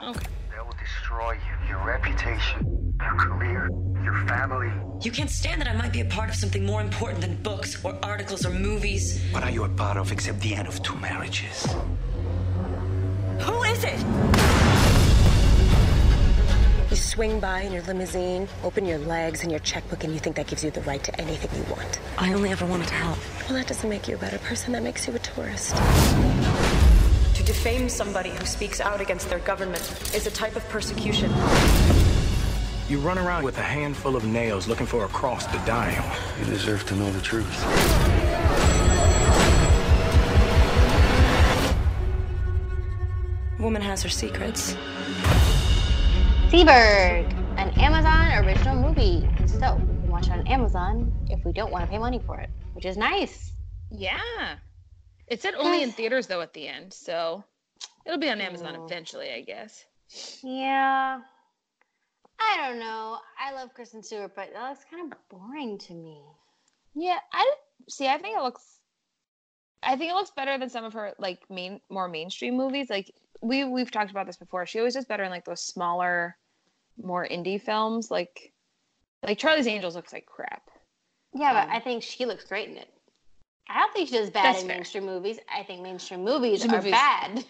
Okay. 0.02 0.26
They 0.50 0.58
will 0.58 0.74
destroy 0.78 1.32
you, 1.32 1.68
your 1.68 1.84
reputation, 1.84 2.94
your 2.98 3.14
career, 3.16 3.68
your 4.02 4.26
family. 4.26 4.72
You 5.02 5.10
can't 5.10 5.28
stand 5.28 5.60
that 5.60 5.68
I 5.68 5.74
might 5.74 5.92
be 5.92 6.00
a 6.00 6.06
part 6.06 6.30
of 6.30 6.34
something 6.34 6.64
more 6.64 6.80
important 6.80 7.20
than 7.20 7.36
books 7.42 7.84
or 7.84 7.98
articles 8.02 8.46
or 8.46 8.50
movies. 8.50 9.22
What 9.32 9.44
are 9.44 9.50
you 9.50 9.64
a 9.64 9.68
part 9.68 9.98
of 9.98 10.10
except 10.10 10.40
the 10.40 10.54
end 10.54 10.68
of 10.68 10.82
two 10.82 10.96
marriages? 10.96 11.66
Who 13.40 13.62
is 13.64 13.84
it? 13.84 14.00
You 16.90 16.96
swing 16.96 17.40
by 17.40 17.60
in 17.60 17.72
your 17.72 17.82
limousine, 17.82 18.48
open 18.64 18.86
your 18.86 18.98
legs 18.98 19.42
and 19.42 19.50
your 19.50 19.60
checkbook, 19.60 20.04
and 20.04 20.14
you 20.14 20.18
think 20.18 20.36
that 20.36 20.46
gives 20.46 20.64
you 20.64 20.70
the 20.70 20.82
right 20.82 21.02
to 21.04 21.20
anything 21.20 21.50
you 21.58 21.70
want. 21.70 22.00
I 22.16 22.32
only 22.32 22.50
ever 22.50 22.64
wanted 22.64 22.88
to 22.88 22.94
help. 22.94 23.18
Well, 23.48 23.58
that 23.58 23.66
doesn't 23.66 23.88
make 23.88 24.08
you 24.08 24.14
a 24.14 24.18
better 24.18 24.38
person. 24.38 24.72
That 24.72 24.82
makes 24.82 25.06
you 25.06 25.14
a 25.14 25.18
tourist. 25.18 25.74
To 27.42 27.48
defame 27.48 27.88
somebody 27.88 28.30
who 28.30 28.46
speaks 28.46 28.80
out 28.80 29.00
against 29.00 29.28
their 29.28 29.40
government 29.40 29.82
is 30.14 30.28
a 30.28 30.30
type 30.30 30.54
of 30.54 30.62
persecution. 30.68 31.28
You 32.88 33.00
run 33.00 33.18
around 33.18 33.42
with 33.42 33.58
a 33.58 33.62
handful 33.62 34.14
of 34.14 34.24
nails 34.24 34.68
looking 34.68 34.86
for 34.86 35.04
a 35.04 35.08
cross 35.08 35.44
to 35.46 35.56
die 35.66 35.96
on. 35.96 36.38
You 36.38 36.44
deserve 36.52 36.86
to 36.86 36.94
know 36.94 37.10
the 37.10 37.20
truth. 37.20 37.48
Woman 43.58 43.82
has 43.82 44.04
her 44.04 44.08
secrets. 44.08 44.76
Seberg, 46.46 47.32
an 47.56 47.70
Amazon 47.70 48.44
original 48.44 48.76
movie. 48.76 49.28
So 49.48 49.74
we 49.74 49.96
can 50.00 50.08
watch 50.08 50.28
it 50.28 50.32
on 50.32 50.46
Amazon 50.46 51.12
if 51.28 51.44
we 51.44 51.52
don't 51.52 51.72
want 51.72 51.84
to 51.84 51.90
pay 51.90 51.98
money 51.98 52.20
for 52.24 52.38
it, 52.38 52.50
which 52.74 52.84
is 52.84 52.96
nice. 52.96 53.50
Yeah. 53.90 54.20
It 55.28 55.40
said 55.40 55.54
only 55.54 55.82
in 55.82 55.92
theaters 55.92 56.26
though 56.26 56.40
at 56.40 56.52
the 56.52 56.68
end, 56.68 56.92
so 56.92 57.44
it'll 58.04 58.18
be 58.18 58.30
on 58.30 58.40
Amazon 58.40 58.74
hmm. 58.74 58.84
eventually, 58.84 59.30
I 59.32 59.40
guess. 59.40 59.84
Yeah. 60.42 61.20
I 62.38 62.68
don't 62.68 62.78
know. 62.78 63.18
I 63.38 63.52
love 63.52 63.72
Kristen 63.74 64.02
Stewart, 64.02 64.34
but 64.34 64.52
that 64.52 64.68
looks 64.68 64.84
kind 64.90 65.12
of 65.12 65.18
boring 65.28 65.78
to 65.78 65.94
me. 65.94 66.20
Yeah, 66.94 67.18
I 67.32 67.54
see. 67.88 68.08
I 68.08 68.18
think 68.18 68.36
it 68.36 68.42
looks. 68.42 68.78
I 69.82 69.96
think 69.96 70.10
it 70.10 70.14
looks 70.14 70.30
better 70.30 70.58
than 70.58 70.68
some 70.68 70.84
of 70.84 70.92
her 70.92 71.14
like 71.18 71.40
main 71.50 71.80
more 71.88 72.08
mainstream 72.08 72.56
movies. 72.56 72.90
Like 72.90 73.12
we 73.40 73.64
we've 73.64 73.90
talked 73.90 74.10
about 74.10 74.26
this 74.26 74.36
before. 74.36 74.66
She 74.66 74.78
always 74.78 74.94
does 74.94 75.04
better 75.04 75.24
in 75.24 75.30
like 75.30 75.44
those 75.44 75.62
smaller, 75.62 76.36
more 77.02 77.26
indie 77.26 77.60
films. 77.60 78.10
Like 78.10 78.52
like 79.22 79.38
Charlie's 79.38 79.66
Angels 79.66 79.94
looks 79.94 80.12
like 80.12 80.26
crap. 80.26 80.68
Yeah, 81.34 81.52
but 81.54 81.68
um, 81.68 81.76
I 81.76 81.80
think 81.80 82.02
she 82.02 82.26
looks 82.26 82.44
great 82.44 82.68
in 82.68 82.76
it. 82.76 82.88
I 83.68 83.78
don't 83.80 83.92
think 83.94 84.08
she 84.08 84.16
does 84.16 84.30
bad 84.30 84.44
That's 84.44 84.62
in 84.62 84.68
fair. 84.68 84.76
mainstream 84.76 85.06
movies. 85.06 85.38
I 85.54 85.62
think 85.62 85.82
mainstream 85.82 86.24
movies 86.24 86.62
The 86.62 86.68
are 86.68 86.76
movies- 86.76 86.90
bad. 86.92 87.44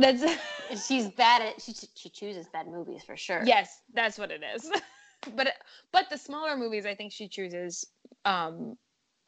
That's 0.00 0.24
She's 0.88 1.08
bad 1.10 1.42
at 1.42 1.60
she 1.62 1.72
she 1.94 2.08
chooses 2.08 2.46
bad 2.52 2.66
movies 2.66 3.02
for 3.04 3.16
sure. 3.16 3.42
yes, 3.44 3.82
that's 3.94 4.18
what 4.18 4.30
it 4.30 4.42
is. 4.54 4.70
but 5.36 5.52
but 5.92 6.08
the 6.10 6.18
smaller 6.18 6.56
movies, 6.56 6.86
I 6.86 6.94
think 6.94 7.12
she 7.12 7.28
chooses. 7.28 7.86
um 8.24 8.76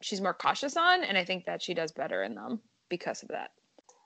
She's 0.01 0.21
more 0.21 0.33
cautious 0.33 0.77
on, 0.77 1.03
and 1.03 1.17
I 1.17 1.25
think 1.25 1.43
that 1.45 1.61
she 1.61 1.73
does 1.73 1.91
better 1.91 2.23
in 2.23 2.33
them 2.33 2.61
because 2.87 3.21
of 3.21 3.27
that. 3.29 3.51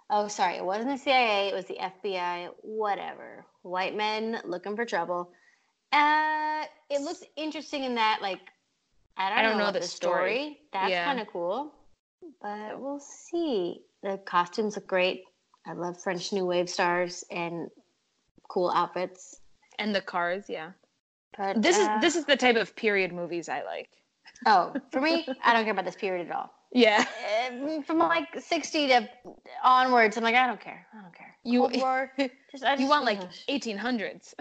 Oh, 0.09 0.27
sorry. 0.27 0.55
It 0.55 0.65
wasn't 0.65 0.89
the 0.89 0.97
CIA. 0.97 1.49
It 1.49 1.53
was 1.53 1.65
the 1.65 1.77
FBI. 1.77 2.49
Whatever. 2.63 3.45
White 3.61 3.95
men 3.95 4.41
looking 4.43 4.75
for 4.75 4.85
trouble. 4.85 5.31
Uh, 5.91 6.63
it 6.89 7.01
looks 7.01 7.23
interesting 7.35 7.83
in 7.83 7.93
that, 7.95 8.19
like, 8.23 8.39
I 9.17 9.29
don't, 9.29 9.37
I 9.37 9.41
don't 9.43 9.57
know 9.59 9.65
what 9.65 9.75
the 9.75 9.83
story. 9.83 10.59
That's 10.73 10.89
Yeah. 10.89 11.05
kind 11.05 11.19
of 11.19 11.27
cool. 11.27 11.71
But 12.41 12.79
we'll 12.81 12.99
see. 12.99 13.81
The 14.01 14.19
costumes 14.25 14.75
look 14.75 14.87
great. 14.87 15.23
I 15.65 15.73
love 15.73 16.01
French 16.01 16.33
New 16.33 16.45
Wave 16.45 16.69
stars 16.69 17.23
and 17.31 17.69
cool 18.49 18.71
outfits. 18.71 19.39
And 19.79 19.95
the 19.95 20.01
cars, 20.01 20.45
yeah. 20.49 20.71
But 21.37 21.61
This 21.61 21.77
uh, 21.77 21.81
is 21.81 22.01
this 22.01 22.15
is 22.15 22.25
the 22.25 22.35
type 22.37 22.55
of 22.57 22.75
period 22.75 23.11
movies 23.11 23.49
I 23.49 23.63
like. 23.63 23.89
Oh, 24.45 24.73
for 24.91 25.01
me, 25.01 25.25
I 25.43 25.53
don't 25.53 25.63
care 25.63 25.71
about 25.73 25.85
this 25.85 25.95
period 25.95 26.27
at 26.29 26.35
all. 26.35 26.53
Yeah. 26.71 27.05
Uh, 27.47 27.81
From 27.83 27.99
like 27.99 28.39
60 28.39 28.87
to 28.87 29.09
onwards, 29.63 30.17
I'm 30.17 30.23
like, 30.23 30.35
I 30.35 30.47
don't 30.47 30.59
care. 30.59 30.85
I 30.97 31.01
don't 31.01 31.15
care. 31.15 31.37
You- 31.43 31.59
Cold 31.61 31.77
War, 31.77 32.11
just, 32.51 32.63
I 32.63 32.75
You 32.75 32.87
want 32.87 33.05
like 33.05 33.19
ugh. 33.19 33.29
1800s. 33.49 34.33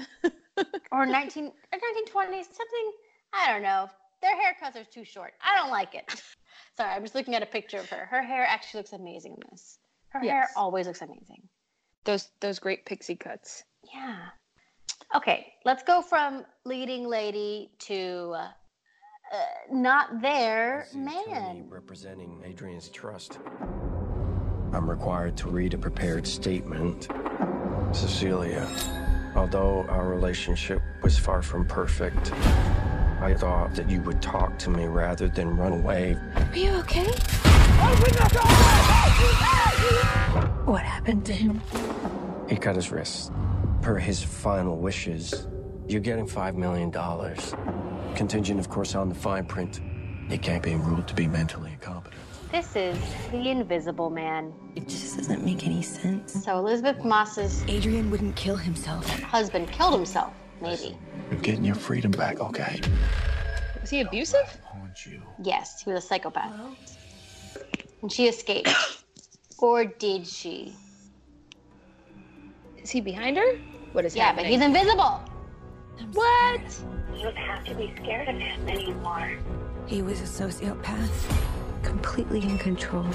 or 0.92 1.06
19 1.06 1.46
or 1.46 1.78
1920s 1.78 2.44
something 2.44 2.92
i 3.32 3.50
don't 3.50 3.62
know 3.62 3.88
their 4.22 4.34
haircuts 4.36 4.80
are 4.80 4.84
too 4.84 5.04
short. 5.04 5.32
I 5.42 5.56
don't 5.56 5.70
like 5.70 5.94
it. 5.94 6.22
Sorry 6.76 6.90
i'm 6.90 7.02
just 7.02 7.14
looking 7.14 7.34
at 7.34 7.42
a 7.42 7.46
picture 7.46 7.78
of 7.78 7.88
her. 7.90 8.06
Her 8.06 8.22
hair 8.22 8.46
actually 8.48 8.78
looks 8.78 8.92
amazing 8.92 9.32
in 9.32 9.50
this. 9.50 9.78
Her 10.08 10.20
hair 10.20 10.48
always 10.56 10.86
looks 10.86 11.02
amazing. 11.02 11.42
Those 12.04 12.28
those 12.40 12.58
great 12.58 12.86
pixie 12.86 13.16
cuts. 13.16 13.64
yeah. 13.92 14.28
Okay 15.14 15.52
let's 15.64 15.82
go 15.82 16.02
from 16.02 16.44
leading 16.64 17.06
lady 17.06 17.70
to 17.78 18.32
uh, 18.36 18.48
uh, 19.32 19.38
not 19.70 20.20
there 20.20 20.86
man. 20.94 21.66
representing 21.68 22.42
Adrian's 22.44 22.88
trust. 22.88 23.38
I'm 24.72 24.88
required 24.88 25.36
to 25.38 25.48
read 25.48 25.74
a 25.74 25.78
prepared 25.78 26.26
statement. 26.26 27.08
Cecilia, 27.92 28.66
although 29.36 29.84
our 29.88 30.08
relationship 30.08 30.80
was 31.02 31.18
far 31.18 31.42
from 31.42 31.66
perfect, 31.66 32.32
I 33.22 33.34
thought 33.34 33.76
that 33.76 33.88
you 33.88 34.00
would 34.02 34.20
talk 34.20 34.58
to 34.58 34.70
me 34.70 34.86
rather 34.86 35.28
than 35.28 35.56
run 35.56 35.72
away. 35.74 36.16
Are 36.34 36.56
you 36.56 36.72
okay? 36.80 37.06
What 40.64 40.82
happened 40.82 41.24
to 41.26 41.32
him? 41.32 41.60
He 42.48 42.56
cut 42.56 42.74
his 42.74 42.90
wrist. 42.90 43.30
Per 43.80 43.96
his 43.96 44.24
final 44.24 44.76
wishes, 44.76 45.46
you're 45.86 46.00
getting 46.00 46.26
$5 46.26 46.56
million. 46.56 46.90
Contingent, 48.16 48.58
of 48.58 48.68
course, 48.68 48.96
on 48.96 49.08
the 49.08 49.14
fine 49.14 49.44
print. 49.44 49.80
He 50.28 50.36
can't 50.36 50.62
be 50.62 50.74
ruled 50.74 51.06
to 51.06 51.14
be 51.14 51.28
mentally 51.28 51.70
incompetent. 51.72 52.20
this 52.50 52.74
is 52.74 52.98
the 53.30 53.50
invisible 53.50 54.10
man 54.10 54.52
It 54.74 54.88
just 54.88 55.16
doesn't 55.18 55.44
make 55.44 55.64
any 55.64 55.82
sense. 55.82 56.44
so 56.44 56.58
Elisabeth 56.58 57.04
Moss's 57.04 57.62
Adrian 57.68 58.10
wouldn't 58.10 58.34
kill 58.34 58.56
himself. 58.56 59.08
husband 59.20 59.70
killed 59.70 59.94
himself 59.94 60.32
maybe 60.62 60.96
You're 61.30 61.40
getting 61.40 61.64
your 61.64 61.74
freedom 61.74 62.10
back, 62.12 62.40
okay? 62.40 62.80
Was 63.80 63.90
he 63.90 64.00
abusive? 64.00 64.58
Yes, 65.42 65.82
he 65.82 65.90
was 65.90 66.04
a 66.04 66.06
psychopath. 66.06 66.52
And 68.02 68.10
she 68.12 68.28
escaped. 68.28 68.70
or 69.58 69.84
did 69.84 70.26
she? 70.26 70.74
Is 72.78 72.90
he 72.90 73.00
behind 73.00 73.36
her? 73.36 73.56
What 73.92 74.04
is 74.04 74.14
Yeah, 74.14 74.32
but 74.32 74.44
happening? 74.44 74.52
he's 74.52 74.62
invisible. 74.62 75.20
What? 76.12 76.60
You 77.16 77.22
don't 77.24 77.36
have 77.36 77.64
to 77.64 77.74
be 77.74 77.92
scared 77.96 78.28
of 78.28 78.36
him 78.36 78.68
anymore. 78.68 79.38
He 79.86 80.02
was 80.02 80.20
a 80.20 80.24
sociopath, 80.24 81.10
completely 81.82 82.42
in 82.42 82.58
control 82.58 83.06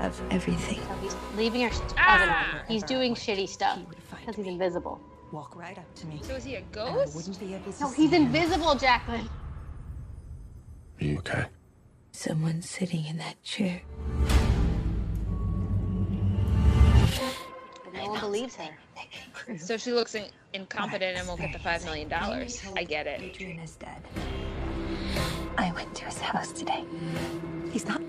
of 0.00 0.20
everything. 0.30 0.80
So 0.88 0.94
he's 1.02 1.16
leaving 1.36 1.62
her. 1.62 1.70
Ah! 1.98 2.62
He's 2.68 2.82
doing 2.82 3.14
shitty 3.14 3.48
stuff 3.48 3.78
because 4.10 4.36
he's 4.36 4.46
invisible. 4.46 5.00
Walk 5.32 5.56
right 5.56 5.76
up 5.76 5.92
to 5.96 6.06
me. 6.06 6.20
So 6.22 6.34
is 6.34 6.44
he 6.44 6.54
a 6.54 6.58
And 6.58 6.66
I 6.78 6.94
ghost? 6.94 7.16
wouldn't 7.16 7.40
be 7.40 7.54
able 7.54 7.72
to 7.72 7.80
No, 7.82 7.88
see 7.90 8.02
he's 8.02 8.12
him. 8.12 8.22
invisible, 8.26 8.74
Jacqueline. 8.76 9.28
Are 11.00 11.04
you 11.04 11.18
okay? 11.18 11.46
Someone's 12.12 12.68
sitting 12.70 13.04
in 13.06 13.18
that 13.18 13.42
chair. 13.42 13.82
But 17.84 17.92
no 17.94 18.08
one 18.10 18.20
believes 18.20 18.54
him. 18.54 18.72
So 19.58 19.76
she 19.76 19.92
looks 19.92 20.14
in- 20.14 20.30
incompetent 20.54 21.18
and 21.18 21.28
won't 21.28 21.40
get 21.40 21.52
the 21.52 21.58
five 21.58 21.84
million 21.84 22.08
dollars. 22.08 22.62
I 22.76 22.84
get 22.84 23.06
it. 23.06 23.20
Adrian 23.20 23.58
is 23.60 23.76
dead. 23.76 24.02
I 25.58 25.72
went 25.72 25.94
to 25.96 26.04
his 26.06 26.18
house 26.20 26.52
today. 26.52 26.84
He's 27.72 27.86
not 27.86 28.00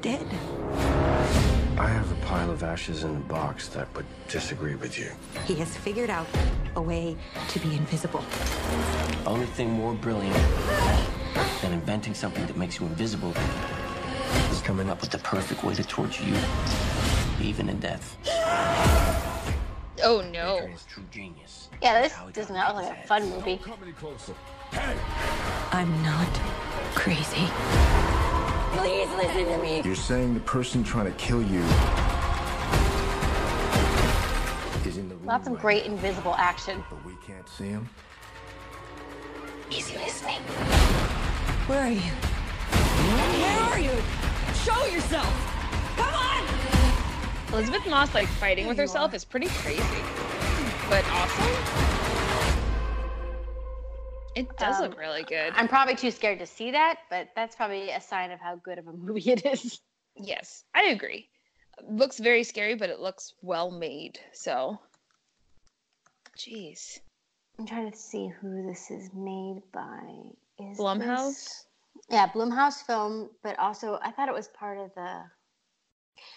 dead. 0.00 0.26
I 1.76 1.88
have 1.88 2.10
a 2.12 2.26
pile 2.26 2.52
of 2.52 2.62
ashes 2.62 3.02
in 3.02 3.14
the 3.14 3.20
box 3.20 3.66
that 3.70 3.92
would 3.96 4.06
disagree 4.28 4.76
with 4.76 4.96
you. 4.96 5.10
He 5.44 5.56
has 5.56 5.76
figured 5.76 6.08
out 6.08 6.28
a 6.76 6.80
way 6.80 7.16
to 7.48 7.58
be 7.58 7.74
invisible. 7.74 8.24
Only 9.26 9.46
thing 9.46 9.70
more 9.70 9.92
brilliant 9.92 10.36
than 11.60 11.72
inventing 11.72 12.14
something 12.14 12.46
that 12.46 12.56
makes 12.56 12.78
you 12.78 12.86
invisible 12.86 13.32
is 14.52 14.60
coming 14.60 14.88
up 14.88 15.00
with 15.00 15.10
the 15.10 15.18
perfect 15.18 15.64
way 15.64 15.74
to 15.74 15.82
torture 15.82 16.22
you, 16.22 16.36
even 17.40 17.68
in 17.68 17.80
death. 17.80 18.16
Oh 20.04 20.24
no. 20.32 20.68
True 20.88 21.02
genius. 21.10 21.70
Yeah, 21.82 22.02
this 22.02 22.14
does 22.32 22.50
not 22.50 22.76
look 22.76 22.84
like 22.84 23.04
a 23.04 23.06
fun 23.08 23.28
movie. 23.30 23.60
I'm 25.72 26.02
not 26.04 26.28
crazy. 26.94 27.50
Please 28.78 29.08
listen 29.16 29.44
to 29.46 29.58
me. 29.58 29.82
You're 29.84 29.94
saying 29.94 30.34
the 30.34 30.40
person 30.40 30.82
trying 30.84 31.06
to 31.06 31.12
kill 31.12 31.42
you 31.42 31.60
is 34.84 34.96
in 34.98 35.08
the 35.08 35.14
room, 35.14 35.26
Lots 35.26 35.46
of 35.48 35.58
great 35.58 35.84
invisible 35.86 36.34
action. 36.36 36.82
but 36.90 37.04
we 37.04 37.14
can't 37.26 37.48
see 37.48 37.68
him? 37.68 37.88
He's 39.70 39.92
listening. 39.94 40.40
Where 41.66 41.80
are 41.82 41.90
you? 41.90 42.00
Where 43.40 43.60
are 43.72 43.80
you? 43.80 43.90
Show 44.64 44.84
yourself! 44.86 45.32
Come 45.96 46.14
on! 46.14 47.54
Elisabeth 47.54 47.86
Moss 47.88 48.14
like 48.14 48.26
fighting 48.28 48.66
with 48.66 48.76
herself 48.76 49.14
is 49.14 49.24
pretty 49.24 49.46
crazy, 49.48 49.82
but 50.90 51.04
awesome. 51.10 51.93
It 54.34 54.56
does 54.58 54.76
Um, 54.80 54.90
look 54.90 54.98
really 54.98 55.22
good. 55.22 55.52
I'm 55.56 55.68
probably 55.68 55.94
too 55.96 56.10
scared 56.10 56.38
to 56.40 56.46
see 56.46 56.70
that, 56.72 56.98
but 57.10 57.28
that's 57.36 57.54
probably 57.54 57.90
a 57.90 58.00
sign 58.00 58.30
of 58.30 58.40
how 58.40 58.56
good 58.56 58.78
of 58.78 58.86
a 58.88 58.92
movie 59.04 59.30
it 59.32 59.44
is. 59.46 59.80
Yes, 60.16 60.64
I 60.74 60.84
agree. 60.86 61.28
Looks 61.88 62.18
very 62.18 62.44
scary, 62.44 62.74
but 62.74 62.90
it 62.90 63.00
looks 63.00 63.34
well 63.42 63.70
made. 63.70 64.18
So, 64.32 64.78
jeez. 66.38 67.00
I'm 67.58 67.66
trying 67.66 67.90
to 67.90 67.96
see 67.96 68.28
who 68.28 68.66
this 68.66 68.90
is 68.90 69.10
made 69.14 69.62
by. 69.72 70.00
Is 70.58 70.78
Blumhouse? 70.78 71.28
this- 71.28 71.66
Yeah, 72.08 72.28
Blumhouse 72.28 72.84
Film, 72.84 73.30
but 73.42 73.58
also 73.58 73.98
I 74.02 74.10
thought 74.10 74.28
it 74.28 74.34
was 74.34 74.48
part 74.48 74.78
of 74.78 74.92
the. 74.94 75.22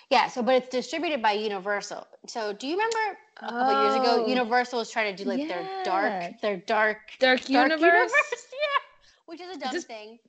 Yeah, 0.09 0.27
so 0.27 0.41
but 0.41 0.55
it's 0.55 0.69
distributed 0.69 1.21
by 1.21 1.33
Universal. 1.33 2.07
So 2.27 2.53
do 2.53 2.67
you 2.67 2.73
remember 2.75 3.17
a 3.37 3.39
couple 3.51 3.83
years 3.83 3.95
ago, 3.95 4.23
Oh. 4.23 4.27
Universal 4.27 4.79
was 4.79 4.89
trying 4.89 5.15
to 5.15 5.23
do 5.23 5.29
like 5.29 5.47
their 5.47 5.61
Yeah. 5.61 5.83
dark, 5.83 6.41
their 6.41 6.57
dark, 6.57 6.97
Dark 7.19 7.49
Universe? 7.49 8.11
yeah, 8.53 8.79
which 9.25 9.41
is 9.41 9.55
a 9.55 9.59
dumb 9.59 9.73
Just- 9.73 9.87
thing. 9.87 10.19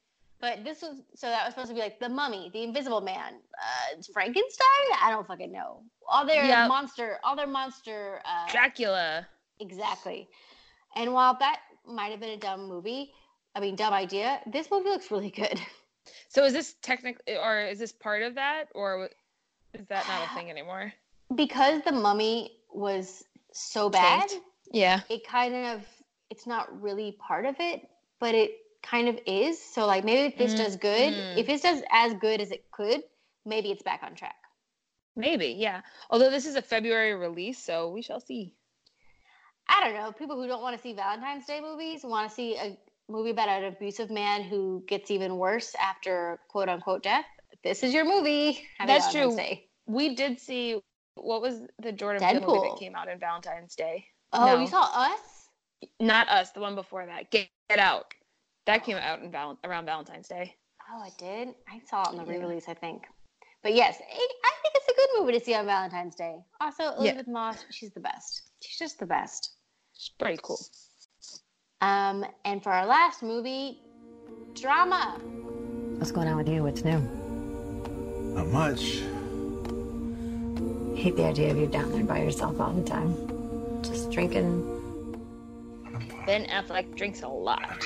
But 0.40 0.62
this 0.62 0.82
was 0.82 1.02
so 1.16 1.26
that 1.26 1.44
was 1.44 1.54
supposed 1.54 1.68
to 1.70 1.74
be 1.74 1.80
like 1.80 1.98
the 1.98 2.08
Mummy, 2.08 2.48
the 2.52 2.62
Invisible 2.62 3.00
Man, 3.00 3.40
uh, 3.60 4.02
Frankenstein. 4.12 4.86
I 5.02 5.10
don't 5.10 5.26
fucking 5.26 5.50
know. 5.50 5.82
All 6.08 6.24
their 6.24 6.44
Yeah. 6.44 6.68
monster, 6.68 7.18
all 7.24 7.34
their 7.34 7.48
monster. 7.48 8.22
Uh, 8.24 8.46
Dracula. 8.48 9.26
Exactly. 9.58 10.28
And 10.94 11.12
while 11.12 11.36
that 11.40 11.60
might 11.84 12.12
have 12.12 12.20
been 12.20 12.30
a 12.30 12.36
dumb 12.36 12.68
movie, 12.68 13.12
I 13.56 13.60
mean, 13.60 13.74
dumb 13.74 13.92
idea, 13.92 14.40
this 14.46 14.70
movie 14.70 14.88
looks 14.90 15.10
really 15.10 15.30
good. 15.30 15.60
So 16.30 16.44
is 16.44 16.54
this 16.54 16.74
technically, 16.80 17.36
or 17.36 17.60
is 17.60 17.78
this 17.78 17.92
part 17.92 18.22
of 18.22 18.34
that, 18.36 18.68
or 18.74 19.10
is 19.74 19.86
that 19.88 20.06
not 20.08 20.28
a 20.30 20.34
thing 20.34 20.50
anymore? 20.50 20.92
Because 21.34 21.82
the 21.82 21.92
mummy 21.92 22.52
was 22.72 23.24
so 23.52 23.88
bad, 23.90 24.28
Tanked? 24.28 24.44
Yeah. 24.72 25.00
it 25.08 25.26
kind 25.26 25.54
of, 25.54 25.82
it's 26.30 26.46
not 26.46 26.80
really 26.80 27.16
part 27.18 27.44
of 27.46 27.56
it, 27.58 27.88
but 28.20 28.34
it 28.34 28.52
kind 28.82 29.08
of 29.08 29.18
is. 29.26 29.62
So, 29.62 29.86
like, 29.86 30.04
maybe 30.04 30.32
if 30.32 30.38
this 30.38 30.54
Mm, 30.54 30.56
does 30.58 30.76
good, 30.76 31.14
if 31.36 31.46
this 31.46 31.62
does 31.62 31.82
as 31.90 32.14
good 32.14 32.40
as 32.40 32.50
it 32.50 32.70
could, 32.70 33.02
maybe 33.44 33.70
it's 33.70 33.82
back 33.82 34.02
on 34.02 34.14
track. 34.14 34.36
Maybe, 35.16 35.48
yeah. 35.48 35.82
Although 36.10 36.30
this 36.30 36.46
is 36.46 36.54
a 36.56 36.62
February 36.62 37.14
release, 37.14 37.58
so 37.58 37.90
we 37.90 38.02
shall 38.02 38.20
see. 38.20 38.54
I 39.68 39.84
don't 39.84 39.94
know. 39.94 40.12
People 40.12 40.36
who 40.40 40.46
don't 40.46 40.62
want 40.62 40.76
to 40.76 40.82
see 40.82 40.92
Valentine's 40.94 41.46
Day 41.46 41.60
movies 41.60 42.02
want 42.04 42.28
to 42.28 42.34
see 42.34 42.56
a 42.56 42.78
movie 43.08 43.30
about 43.30 43.48
an 43.48 43.64
abusive 43.64 44.10
man 44.10 44.42
who 44.42 44.82
gets 44.86 45.10
even 45.10 45.36
worse 45.36 45.74
after 45.80 46.38
quote 46.48 46.68
unquote 46.68 47.02
death. 47.02 47.24
This 47.64 47.82
is 47.82 47.92
your 47.92 48.04
movie. 48.04 48.66
That's 48.86 49.12
true. 49.12 49.34
Day. 49.36 49.67
We 49.88 50.14
did 50.14 50.38
see 50.38 50.80
what 51.14 51.42
was 51.42 51.62
the 51.82 51.90
Jordan 51.92 52.20
Peele 52.22 52.40
movie 52.46 52.68
that 52.68 52.78
came 52.78 52.94
out 52.94 53.08
on 53.08 53.18
Valentine's 53.18 53.74
Day. 53.74 54.04
Oh, 54.32 54.46
No. 54.46 54.60
you 54.60 54.66
saw 54.68 54.82
us? 54.94 55.48
Not 55.98 56.28
us, 56.28 56.50
the 56.52 56.60
one 56.60 56.74
before 56.74 57.06
that. 57.06 57.30
Get, 57.30 57.48
Get 57.70 57.78
Out. 57.78 58.12
That 58.66 58.84
came 58.84 58.96
out 58.98 59.20
in 59.22 59.30
val- 59.30 59.58
around 59.64 59.86
Valentine's 59.86 60.28
Day. 60.28 60.54
Oh, 60.92 61.02
it 61.06 61.14
did. 61.18 61.54
I 61.68 61.80
saw 61.88 62.02
it 62.08 62.12
in 62.12 62.18
the 62.18 62.24
Yeah. 62.24 62.38
re-release, 62.38 62.68
I 62.68 62.74
think. 62.74 63.06
But 63.62 63.74
yes, 63.74 63.98
I 64.00 64.28
I 64.44 64.52
think 64.62 64.74
it's 64.74 64.88
a 64.88 64.94
good 64.94 65.08
movie 65.20 65.32
to 65.38 65.44
see 65.44 65.54
on 65.54 65.66
Valentine's 65.66 66.14
Day. 66.14 66.36
Also, 66.60 66.82
Yeah. 66.84 66.96
Elisabeth 66.98 67.28
Moss, 67.28 67.64
she's 67.70 67.92
the 67.92 68.00
best. 68.00 68.42
She's 68.60 68.78
just 68.78 68.98
the 68.98 69.06
best. 69.06 69.52
It's 69.94 70.08
pretty 70.10 70.38
cool. 70.42 70.60
Um, 71.80 72.24
and 72.44 72.62
for 72.62 72.70
our 72.72 72.86
last 72.86 73.22
movie, 73.22 73.80
drama. 74.54 75.18
What's 75.98 76.12
going 76.12 76.28
on 76.28 76.36
with 76.36 76.48
you? 76.48 76.62
What's 76.62 76.84
new? 76.84 76.98
Not 78.34 78.46
much. 78.48 79.02
Hate 80.98 81.16
the 81.16 81.24
idea 81.24 81.50
of 81.50 81.56
you 81.56 81.66
down 81.66 81.92
there 81.92 82.04
by 82.04 82.18
yourself 82.22 82.60
all 82.60 82.72
the 82.72 82.82
time. 82.82 83.14
Just 83.82 84.10
drinking. 84.10 84.74
Ben 86.26 86.44
Affleck 86.46 86.94
drinks 86.96 87.22
a 87.22 87.28
lot. 87.28 87.84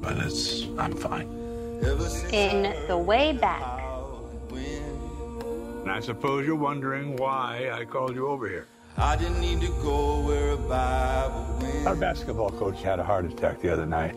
But 0.00 0.16
it's, 0.18 0.64
I'm 0.78 0.94
fine. 0.94 1.28
In 2.32 2.74
The 2.88 2.96
Way 2.96 3.32
Back. 3.34 3.82
And 4.50 5.90
I 5.90 6.00
suppose 6.00 6.46
you're 6.46 6.56
wondering 6.56 7.16
why 7.16 7.70
I 7.72 7.84
called 7.84 8.14
you 8.14 8.26
over 8.26 8.48
here. 8.48 8.66
I 8.96 9.14
didn't 9.14 9.40
need 9.40 9.60
to 9.60 9.68
go 9.82 10.20
where 10.22 10.52
a 10.52 10.56
Bible 10.56 11.58
went. 11.60 11.86
Our 11.86 11.94
basketball 11.94 12.50
coach 12.50 12.82
had 12.82 12.98
a 12.98 13.04
heart 13.04 13.26
attack 13.26 13.60
the 13.60 13.72
other 13.72 13.86
night. 13.86 14.16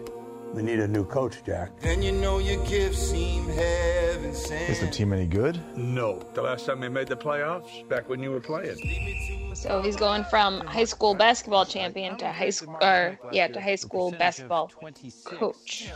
We 0.54 0.64
need 0.64 0.80
a 0.80 0.88
new 0.88 1.06
coach, 1.06 1.44
Jack. 1.46 1.72
And 1.84 2.04
you 2.04 2.12
know 2.12 2.40
your 2.40 2.64
gifts 2.66 2.98
seem 2.98 3.48
heaven 3.48 4.34
sent. 4.34 4.70
Is 4.70 4.80
the 4.80 4.88
team 4.88 5.14
any 5.14 5.28
good? 5.28 5.60
No. 5.78 6.20
The 6.34 6.42
last 6.42 6.66
time 6.66 6.80
we 6.80 6.90
made 6.90 7.08
the 7.08 7.16
playoffs, 7.16 7.88
back 7.88 8.10
when 8.10 8.22
you 8.24 8.32
were 8.32 8.40
playing. 8.40 9.54
So 9.54 9.82
he's 9.82 9.96
going 9.96 10.24
from 10.24 10.62
high 10.62 10.86
school 10.86 11.14
basketball 11.14 11.66
champion 11.66 12.18
to 12.18 12.32
high 12.32 12.50
school, 12.50 12.78
or 12.82 13.20
yeah, 13.32 13.48
to 13.48 13.62
high 13.62 13.76
school 13.76 14.12
basketball 14.12 14.72
coach. 15.26 15.92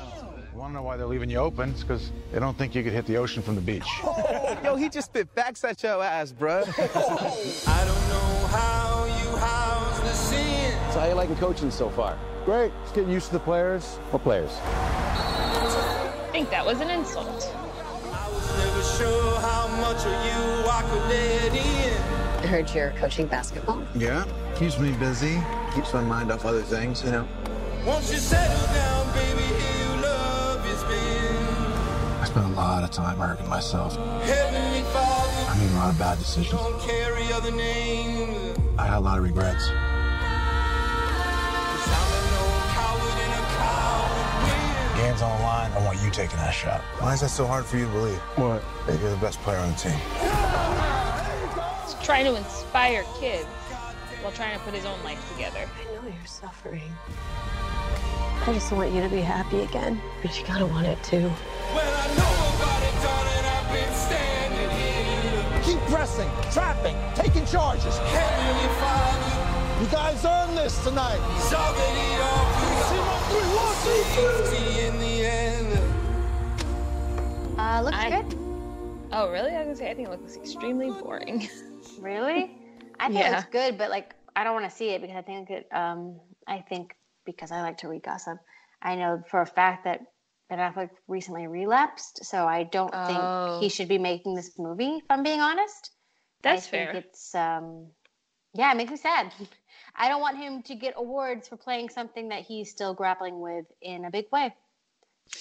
Want 0.54 0.70
to 0.70 0.74
know 0.76 0.84
why 0.84 0.98
they're 0.98 1.08
leaving 1.08 1.32
you 1.32 1.38
open? 1.38 1.72
It's 1.72 1.82
because 1.82 2.12
they 2.32 2.39
don't 2.39 2.58
think 2.58 2.76
you 2.76 2.84
could 2.84 2.94
hit 2.94 3.08
the 3.08 3.18
ocean 3.18 3.42
from 3.42 3.56
the 3.56 3.62
beach. 3.62 3.88
Yo, 4.63 4.76
he 4.76 4.88
just 4.88 5.08
spit 5.08 5.28
facts 5.34 5.63
at 5.63 5.82
your 5.82 6.04
ass, 6.04 6.32
bruh. 6.32 6.63
so 10.93 10.99
how 10.99 11.08
you 11.08 11.15
liking 11.15 11.36
coaching 11.38 11.71
so 11.71 11.89
far? 11.89 12.19
Great. 12.45 12.71
Just 12.84 12.93
getting 12.93 13.10
used 13.10 13.27
to 13.27 13.34
the 13.34 13.39
players. 13.39 13.95
What 14.12 14.21
players? 14.21 14.51
I 14.62 16.29
think 16.32 16.51
that 16.51 16.63
was 16.63 16.82
an 16.82 16.91
insult. 16.91 17.27
I 17.27 18.29
was 18.29 18.58
never 18.60 18.84
sure 18.84 19.39
how 19.41 19.67
much 19.82 20.06
of 20.06 20.13
you 20.23 20.69
I 20.69 20.82
could 20.88 21.01
let 21.10 21.56
in. 21.56 22.43
I 22.43 22.47
heard 22.47 22.69
you're 22.75 22.91
coaching 22.91 23.25
basketball. 23.25 23.82
Yeah. 23.95 24.23
Keeps 24.56 24.77
me 24.77 24.91
busy. 24.91 25.41
Keeps 25.73 25.91
my 25.95 26.01
mind 26.01 26.32
off 26.32 26.45
other 26.45 26.62
things, 26.62 27.03
you 27.03 27.10
know. 27.10 27.27
Won't 27.88 28.03
you 28.12 28.17
settle 28.17 28.73
down, 28.75 29.13
baby? 29.15 29.41
Here 29.41 29.95
you 29.95 30.01
love 30.03 30.63
has 30.63 30.84
been. 30.84 32.21
I 32.21 32.25
spent 32.25 32.45
a 32.45 32.49
lot 32.49 32.84
of 32.84 32.91
time 32.91 33.17
hurting 33.17 33.49
myself. 33.49 33.95
Heavenly 33.95 34.84
Father, 34.91 35.49
I 35.49 35.58
made 35.58 35.71
a 35.71 35.75
lot 35.75 35.89
of 35.89 35.97
bad 35.97 36.19
decisions. 36.19 36.51
don't 36.51 36.79
carry 36.82 37.34
other 37.34 37.51
names. 37.51 38.60
I 38.77 38.86
had 38.86 38.97
a 38.97 38.99
lot 38.99 39.17
of 39.17 39.23
regrets. 39.23 39.71
Want 45.93 46.06
you 46.06 46.12
taking 46.12 46.38
that 46.38 46.51
shot. 46.53 46.82
Why 46.99 47.13
is 47.13 47.21
that 47.21 47.29
so 47.29 47.45
hard 47.45 47.65
for 47.65 47.77
you 47.77 47.86
to 47.86 47.91
believe? 47.91 48.17
What? 48.36 48.63
That 48.88 48.99
you're 48.99 49.12
the 49.12 49.17
best 49.17 49.39
player 49.41 49.58
on 49.60 49.69
the 49.71 49.77
team. 49.77 49.99
He's 51.86 52.06
trying 52.06 52.25
to 52.25 52.36
inspire 52.36 53.03
kids 53.19 53.45
while 54.21 54.32
trying 54.34 54.58
to 54.58 54.63
put 54.65 54.73
his 54.73 54.86
own 54.86 55.01
life 55.03 55.21
together. 55.34 55.69
I 55.79 55.95
know 55.95 56.08
you're 56.08 56.25
suffering. 56.25 56.91
I 58.45 58.53
just 58.53 58.71
want 58.71 58.91
you 58.91 59.01
to 59.01 59.10
be 59.10 59.21
happy 59.21 59.62
again. 59.62 60.01
But 60.21 60.38
you 60.39 60.45
gotta 60.45 60.65
want 60.65 60.88
it 60.88 61.01
too. 61.03 61.32
Keep 65.63 65.79
pressing, 65.88 66.29
trapping, 66.51 66.97
taking 67.15 67.45
charges. 67.45 67.97
Heavenly 67.97 68.67
Father, 68.79 69.82
You 69.82 69.88
guys 69.89 70.25
earned 70.25 70.58
this 70.58 70.84
tonight. 70.84 71.19
it's 71.38 71.53
all 71.53 71.73
that 71.73 71.95
he 71.95 72.21
offers. 72.21 72.63
Safety 73.84 74.86
in 74.88 74.97
the 74.99 75.25
end. 75.25 75.83
Uh, 77.63 77.82
looks 77.82 77.97
I- 77.97 78.10
good. 78.21 78.38
Oh, 79.13 79.30
really? 79.32 79.52
I 79.52 79.60
was 79.60 79.65
gonna 79.67 79.76
say 79.78 79.89
I 79.91 79.93
think 79.93 80.08
it 80.10 80.12
looks 80.12 80.36
extremely 80.36 80.89
boring. 80.89 81.47
Really? 81.99 82.58
I 82.99 83.08
think 83.08 83.19
it 83.19 83.23
Yeah. 83.26 83.32
looks 83.38 83.49
good, 83.52 83.78
but 83.78 83.89
like 83.89 84.15
I 84.36 84.43
don't 84.43 84.54
want 84.54 84.69
to 84.69 84.76
see 84.76 84.89
it 84.89 85.02
because 85.02 85.15
I 85.15 85.21
think 85.21 85.49
it. 85.49 85.67
Um, 85.71 86.19
I 86.47 86.60
think 86.60 86.95
because 87.26 87.52
I 87.52 87.62
like 87.62 87.78
to 87.80 87.88
read 87.88 88.04
gossip, 88.04 88.38
I 88.82 88.95
know 88.95 89.21
for 89.30 89.41
a 89.41 89.45
fact 89.45 89.84
that 89.86 90.02
Ben 90.49 90.60
Affleck 90.60 90.89
recently 91.08 91.47
relapsed, 91.47 92.26
so 92.26 92.45
I 92.47 92.63
don't 92.63 92.91
Oh. 92.93 93.06
think 93.60 93.63
he 93.63 93.69
should 93.69 93.88
be 93.88 93.97
making 93.97 94.34
this 94.36 94.58
movie. 94.58 94.97
If 94.97 95.04
I'm 95.10 95.23
being 95.23 95.39
honest, 95.41 95.91
That's 96.41 96.67
I 96.67 96.69
think 96.71 96.89
fair. 96.91 96.99
It's 97.02 97.36
um, 97.36 97.91
yeah, 98.54 98.71
it 98.71 98.76
makes 98.76 98.91
me 98.91 98.97
sad. 98.97 99.32
I 99.95 100.10
don't 100.10 100.21
want 100.21 100.38
him 100.38 100.63
to 100.63 100.76
get 100.76 100.95
awards 100.97 101.47
for 101.47 101.56
playing 101.58 101.89
something 101.89 102.30
that 102.30 102.41
he's 102.43 102.71
still 102.71 102.93
grappling 102.93 103.39
with 103.39 103.65
in 103.82 104.06
a 104.06 104.10
big 104.12 104.26
way. 104.32 104.54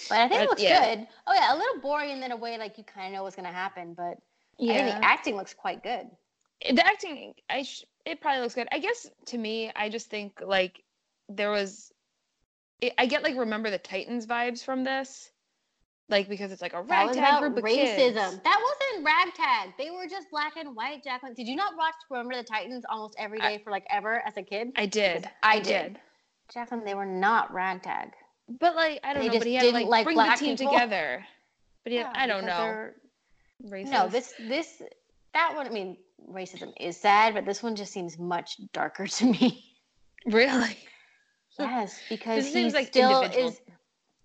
But 0.08 0.18
I 0.20 0.28
think 0.28 0.40
Uh, 0.40 0.44
it 0.44 0.48
looks 0.50 0.62
yeah. 0.62 0.94
good. 0.96 1.06
Oh 1.26 1.34
yeah, 1.34 1.54
a 1.54 1.56
little 1.56 1.80
boring 1.80 2.22
in 2.22 2.32
a 2.32 2.36
way, 2.36 2.58
like 2.58 2.78
you 2.78 2.84
kind 2.84 3.08
of 3.08 3.12
know 3.12 3.22
what's 3.22 3.36
going 3.36 3.46
to 3.48 3.52
happen, 3.54 3.94
but 3.94 4.04
I 4.04 4.16
think 4.58 4.78
Yeah. 4.78 4.98
the 4.98 5.04
acting 5.04 5.36
looks 5.36 5.54
quite 5.54 5.82
good. 5.82 6.08
the 6.70 6.86
acting 6.86 7.34
i 7.50 7.64
sh- 7.64 7.84
it 8.06 8.20
probably 8.20 8.40
looks 8.40 8.54
good 8.54 8.68
i 8.70 8.78
guess 8.78 9.10
to 9.26 9.36
me 9.36 9.72
i 9.74 9.88
just 9.88 10.08
think 10.08 10.40
like 10.40 10.80
there 11.28 11.50
was 11.50 11.90
it, 12.80 12.92
i 12.98 13.06
get 13.06 13.24
like 13.24 13.36
remember 13.36 13.68
the 13.68 13.78
titans 13.78 14.26
vibes 14.28 14.62
from 14.62 14.84
this 14.84 15.32
like 16.08 16.28
because 16.28 16.52
it's 16.52 16.62
like 16.62 16.72
a 16.74 16.82
ragtag 16.82 17.16
about 17.18 17.40
group 17.40 17.56
of 17.56 17.64
racism. 17.64 17.96
kids. 17.96 18.14
That 18.44 18.60
wasn't 18.68 19.04
ragtag. 19.04 19.74
They 19.76 19.90
were 19.90 20.06
just 20.08 20.30
black 20.30 20.56
and 20.56 20.76
white, 20.76 21.02
Jacqueline. 21.02 21.34
Did 21.34 21.48
you 21.48 21.56
not 21.56 21.76
watch 21.76 21.94
Remember 22.10 22.36
the 22.36 22.44
Titans 22.44 22.84
almost 22.88 23.16
every 23.18 23.40
day 23.40 23.58
for 23.64 23.70
like 23.72 23.86
ever 23.90 24.22
as 24.24 24.36
a 24.36 24.42
kid? 24.42 24.70
i 24.76 24.86
did 24.86 25.28
I 25.42 25.56
i 25.56 25.60
did. 25.60 25.94
did 25.94 26.00
Jacqueline, 26.52 26.84
they 26.84 26.94
were 26.94 27.06
not 27.06 27.52
ragtag. 27.52 28.12
But 28.60 28.74
like 28.76 29.00
i 29.04 29.12
don't 29.12 29.22
They 29.22 29.28
know 29.28 29.38
but 29.38 29.46
he 29.46 29.54
had 29.54 29.60
to 29.62 29.66
didn't 29.72 29.88
like, 29.88 29.90
like 29.90 30.04
bring 30.04 30.16
the 30.16 30.36
team 30.36 30.56
people. 30.56 30.72
together 30.72 31.24
but 31.84 31.92
yeah, 31.92 32.12
i 32.14 32.26
don't 32.26 32.46
know 32.46 32.90
Racist. 33.64 33.90
No, 33.92 34.08
this 34.08 34.34
this 34.40 34.82
that 35.34 35.52
one. 35.54 35.66
I 35.66 35.70
mean, 35.70 35.96
racism 36.28 36.72
is 36.80 36.96
sad, 36.96 37.32
but 37.34 37.44
this 37.44 37.62
one 37.62 37.76
just 37.76 37.92
seems 37.92 38.18
much 38.18 38.56
darker 38.72 39.06
to 39.06 39.26
me. 39.26 39.64
really 40.26 40.76
Yes, 41.58 42.00
because 42.08 42.44
he 42.44 42.50
seems 42.50 42.74
like 42.74 42.88
still 42.88 43.22
individual. 43.22 43.48
is. 43.50 43.60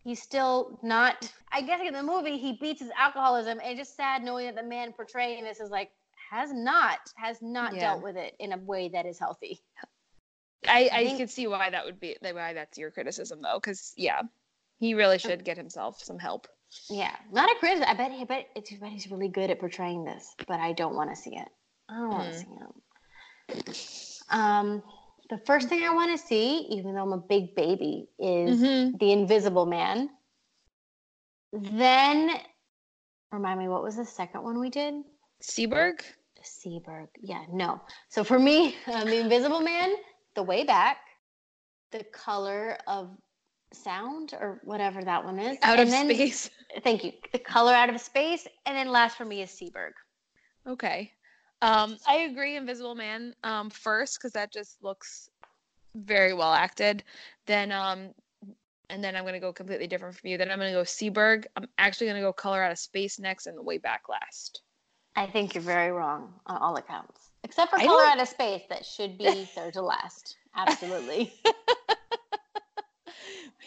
He's 0.04 0.22
still 0.22 0.80
not. 0.82 1.32
I 1.52 1.62
guess 1.62 1.82
in 1.86 1.94
the 1.94 2.02
movie 2.02 2.38
he 2.38 2.54
beats 2.60 2.82
his 2.82 2.90
alcoholism, 2.98 3.60
and 3.64 3.78
just 3.78 3.96
sad 3.96 4.24
knowing 4.24 4.48
that 4.48 4.56
the 4.56 4.64
man 4.68 4.92
portraying 4.94 5.44
this 5.44 5.60
is 5.60 5.70
like 5.70 5.92
has 6.32 6.52
not 6.52 6.98
has 7.16 7.38
not 7.42 7.76
Yeah. 7.76 7.82
dealt 7.82 8.02
with 8.02 8.16
it 8.18 8.34
in 8.40 8.54
a 8.54 8.58
way 8.58 8.90
that 8.90 9.06
is 9.06 9.20
healthy. 9.20 9.62
I 10.68 10.90
I 10.92 10.98
i 11.00 11.04
think- 11.06 11.18
could 11.20 11.30
see 11.30 11.48
why 11.48 11.70
that 11.70 11.86
would 11.86 12.00
be 12.00 12.16
why 12.22 12.54
that's 12.54 12.78
your 12.78 12.92
criticism 12.92 13.42
though 13.42 13.60
because 13.62 13.94
yeah 13.98 14.22
he 14.80 14.94
really 14.94 15.18
should 15.20 15.44
get 15.44 15.58
himself 15.58 16.02
some 16.04 16.20
help 16.20 16.48
Yeah, 16.90 17.16
not 17.32 17.50
a 17.50 17.56
criticism. 17.60 17.90
I 17.90 17.94
bet. 17.96 18.12
I 18.12 18.24
bet. 18.26 18.48
It's, 18.56 18.72
I 18.74 18.78
bet 18.78 18.90
he's 18.92 19.10
really 19.10 19.30
good 19.30 19.50
at 19.50 19.60
portraying 19.60 20.04
this, 20.04 20.36
but 20.48 20.60
I 20.60 20.74
don't 20.74 20.96
want 20.96 21.10
to 21.10 21.16
see 21.16 21.36
it. 21.36 21.48
I 21.90 21.94
don't 21.96 22.10
want 22.10 22.34
to 22.34 22.40
Hmm. 22.40 22.44
see 22.44 22.56
him. 22.62 24.40
Um, 24.40 24.84
the 25.30 25.38
first 25.46 25.70
thing 25.70 25.84
I 25.84 25.94
want 25.94 26.12
to 26.12 26.18
see, 26.28 26.68
even 26.70 26.94
though 26.94 27.04
I'm 27.04 27.14
a 27.14 27.18
big 27.18 27.56
baby, 27.56 28.10
is 28.20 28.60
Mhm. 28.62 29.00
the 29.00 29.12
Invisible 29.14 29.66
Man. 29.66 30.10
Then, 31.54 32.32
remind 33.32 33.60
me, 33.60 33.68
what 33.70 33.82
was 33.84 33.96
the 33.96 34.06
second 34.06 34.44
one 34.44 34.60
we 34.60 34.70
did? 34.70 34.94
Seberg 35.42 36.02
Seberg. 36.44 37.08
Yeah, 37.22 37.46
no. 37.52 37.82
So 38.10 38.24
for 38.24 38.38
me, 38.40 38.76
um, 38.94 39.06
the 39.08 39.18
Invisible 39.20 39.62
Man, 39.62 39.96
the 40.38 40.44
way 40.44 40.64
back, 40.64 41.00
the 41.92 42.04
color 42.14 42.78
of 42.88 43.10
sound 43.74 44.34
or 44.40 44.62
whatever 44.64 45.04
that 45.04 45.26
one 45.26 45.40
is, 45.40 45.58
out 45.64 45.80
and 45.80 45.82
of 45.82 45.90
then- 45.90 46.06
space 46.14 46.50
Thank 46.84 47.04
you. 47.04 47.12
The 47.32 47.40
color 47.40 47.74
out 47.74 47.90
of 47.90 48.00
space, 48.00 48.46
and 48.66 48.78
then 48.78 48.90
last 48.90 49.18
for 49.18 49.26
me 49.26 49.42
is 49.42 49.50
Seberg. 49.50 49.92
Okay. 50.68 51.12
Um, 51.64 51.98
I 52.08 52.18
agree, 52.30 52.56
Invisible 52.56 52.94
Man 52.94 53.34
um, 53.44 53.70
first 53.72 54.20
because 54.20 54.32
that 54.34 54.54
just 54.54 54.84
looks 54.84 55.30
very 55.96 56.34
well 56.34 56.54
acted. 56.54 57.04
Then, 57.48 57.72
um, 57.72 58.10
and 58.92 59.04
then 59.04 59.16
I'm 59.16 59.26
gonna 59.26 59.40
go 59.40 59.52
completely 59.52 59.88
different 59.88 60.16
from 60.16 60.30
you. 60.30 60.38
Then 60.38 60.52
I'm 60.52 60.60
gonna 60.60 60.72
go 60.72 60.84
Seberg. 60.84 61.46
I'm 61.56 61.68
actually 61.80 62.08
gonna 62.08 62.22
go 62.22 62.32
Color 62.32 62.62
Out 62.62 62.72
of 62.72 62.78
Space 62.78 63.18
next, 63.18 63.48
and 63.48 63.58
the 63.58 63.64
Way 63.64 63.80
Back 63.80 64.04
last. 64.08 64.62
I 65.16 65.26
think 65.26 65.56
you're 65.56 65.64
very 65.64 65.92
wrong 65.92 66.34
on 66.46 66.58
all 66.62 66.76
accounts, 66.76 67.27
except 67.48 67.72
for 67.72 67.78
I 67.80 67.86
color 67.86 68.04
don't- 68.04 68.12
out 68.18 68.22
of 68.22 68.28
space. 68.28 68.64
That 68.70 68.86
should 68.86 69.18
be 69.18 69.46
third 69.56 69.74
to 69.74 69.82
last. 69.82 70.36
Absolutely. 70.56 71.34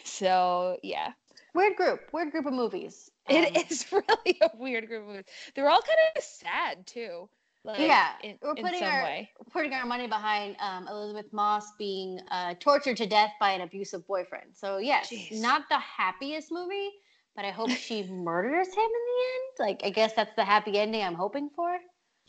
So 0.03 0.77
yeah, 0.83 1.13
Weird 1.53 1.75
group. 1.75 2.01
Weird 2.13 2.31
group 2.31 2.45
of 2.45 2.53
movies. 2.53 3.11
it 3.29 3.55
Um, 3.55 3.63
is 3.69 3.85
really 3.91 4.37
a 4.41 4.49
weird 4.57 4.87
group 4.87 5.03
of 5.03 5.07
movies. 5.09 5.25
They're 5.55 5.69
all 5.69 5.81
kind 5.81 5.97
of 6.15 6.23
sad 6.23 6.87
too. 6.87 7.27
Like, 7.63 7.79
yeah, 7.79 8.11
in, 8.23 8.37
we're 8.41 8.53
in 8.55 8.63
putting 8.63 8.83
our 8.83 9.03
way. 9.03 9.29
putting 9.51 9.73
our 9.73 9.85
money 9.85 10.07
behind 10.07 10.55
um, 10.59 10.87
Elisabeth 10.87 11.31
Moss 11.33 11.65
being 11.77 12.19
uh, 12.31 12.55
tortured 12.59 12.97
to 12.97 13.05
death 13.05 13.31
by 13.39 13.51
an 13.51 13.61
abusive 13.61 14.07
boyfriend. 14.07 14.47
So 14.53 14.77
yes, 14.77 15.09
Jeez. 15.11 15.39
not 15.41 15.63
the 15.69 15.77
happiest 15.77 16.51
movie, 16.51 16.89
but 17.35 17.45
I 17.45 17.51
hope 17.51 17.69
she 17.69 18.03
murders 18.03 18.67
him 18.67 18.73
in 18.79 18.89
the 18.89 19.23
end. 19.25 19.69
Like 19.69 19.81
I 19.85 19.89
guess 19.91 20.13
that's 20.13 20.35
the 20.35 20.45
happy 20.45 20.79
ending 20.79 21.03
I'm 21.03 21.13
hoping 21.15 21.49
for. 21.55 21.77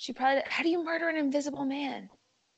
She 0.02 0.12
probably. 0.12 0.42
How 0.48 0.64
do 0.64 0.68
you 0.68 0.82
murder 0.82 1.08
an 1.08 1.16
invisible 1.16 1.64
man? 1.64 2.10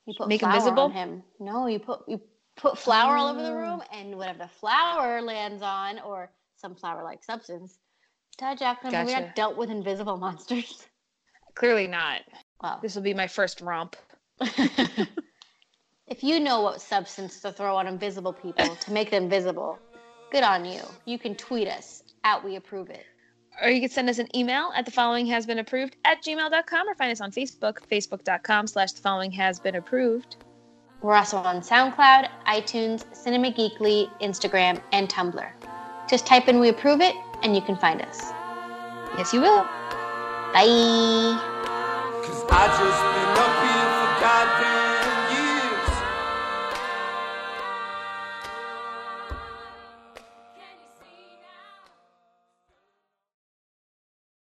You 0.07 0.15
put 0.17 0.27
Make 0.27 0.41
him 0.41 0.49
flour 0.49 0.59
visible? 0.59 0.83
on 0.85 0.91
him. 0.91 1.23
No, 1.39 1.67
you 1.67 1.77
put 1.77 1.99
you 2.07 2.19
put 2.57 2.75
flour 2.75 3.15
all 3.15 3.27
over 3.27 3.43
the 3.43 3.51
Oh. 3.51 3.55
room, 3.55 3.83
and 3.93 4.17
whatever 4.17 4.39
the 4.39 4.47
flour 4.47 5.21
lands 5.21 5.61
on, 5.61 5.99
or 5.99 6.31
some 6.55 6.73
flour-like 6.73 7.23
substance. 7.23 7.77
Dad 8.39 8.57
Jacqueline, 8.57 8.95
have 8.95 9.05
we 9.05 9.13
Gotcha. 9.13 9.25
not 9.27 9.35
dealt 9.35 9.57
with 9.57 9.69
invisible 9.69 10.17
monsters? 10.17 10.87
Clearly 11.53 11.85
not. 11.85 12.21
Wow. 12.63 12.79
This 12.81 12.95
will 12.95 13.03
be 13.03 13.13
my 13.13 13.27
first 13.27 13.61
romp. 13.61 13.95
If 16.07 16.23
you 16.23 16.39
know 16.39 16.61
what 16.61 16.81
substance 16.81 17.41
to 17.41 17.51
throw 17.51 17.75
on 17.77 17.87
invisible 17.87 18.33
people 18.33 18.75
to 18.75 18.91
make 18.91 19.09
them 19.09 19.27
visible, 19.27 19.79
good 20.31 20.43
on 20.43 20.63
you. 20.65 20.79
You 21.05 21.17
can 21.17 21.35
tweet 21.35 21.67
us 21.67 22.03
at 22.23 22.43
We 22.43 22.57
Approve 22.57 22.91
It. 22.91 23.05
Or 23.63 23.69
you 23.69 23.79
can 23.81 23.89
send 23.89 24.09
us 24.09 24.19
an 24.19 24.27
email 24.35 24.71
at 24.75 24.85
the 24.85 24.91
following 24.91 25.25
has 25.27 25.45
been 25.45 25.59
approved 25.59 25.95
at 26.05 26.21
gmail.com 26.23 26.89
or 26.89 26.95
find 26.95 27.11
us 27.11 27.21
on 27.21 27.31
facebook 27.31 27.79
facebook.com 27.91 28.67
slash 28.67 28.91
the 28.93 29.01
following 29.01 29.31
has 29.31 29.59
been 29.59 29.75
approved 29.75 30.37
We're 31.01 31.15
also 31.15 31.37
on 31.37 31.61
SoundCloud, 31.61 32.29
iTunes, 32.47 33.03
Cinema 33.15 33.51
Geekly, 33.51 34.09
Instagram, 34.21 34.81
and 34.91 35.07
Tumblr. 35.07 35.49
Just 36.09 36.25
type 36.25 36.47
in 36.47 36.59
We 36.59 36.69
Approve 36.69 37.01
It, 37.01 37.15
and 37.43 37.55
you 37.55 37.61
can 37.61 37.75
find 37.75 38.01
us. 38.01 38.31
yes 39.17 39.33
you 39.33 39.41
will 39.41 39.63
Bye. 40.53 41.41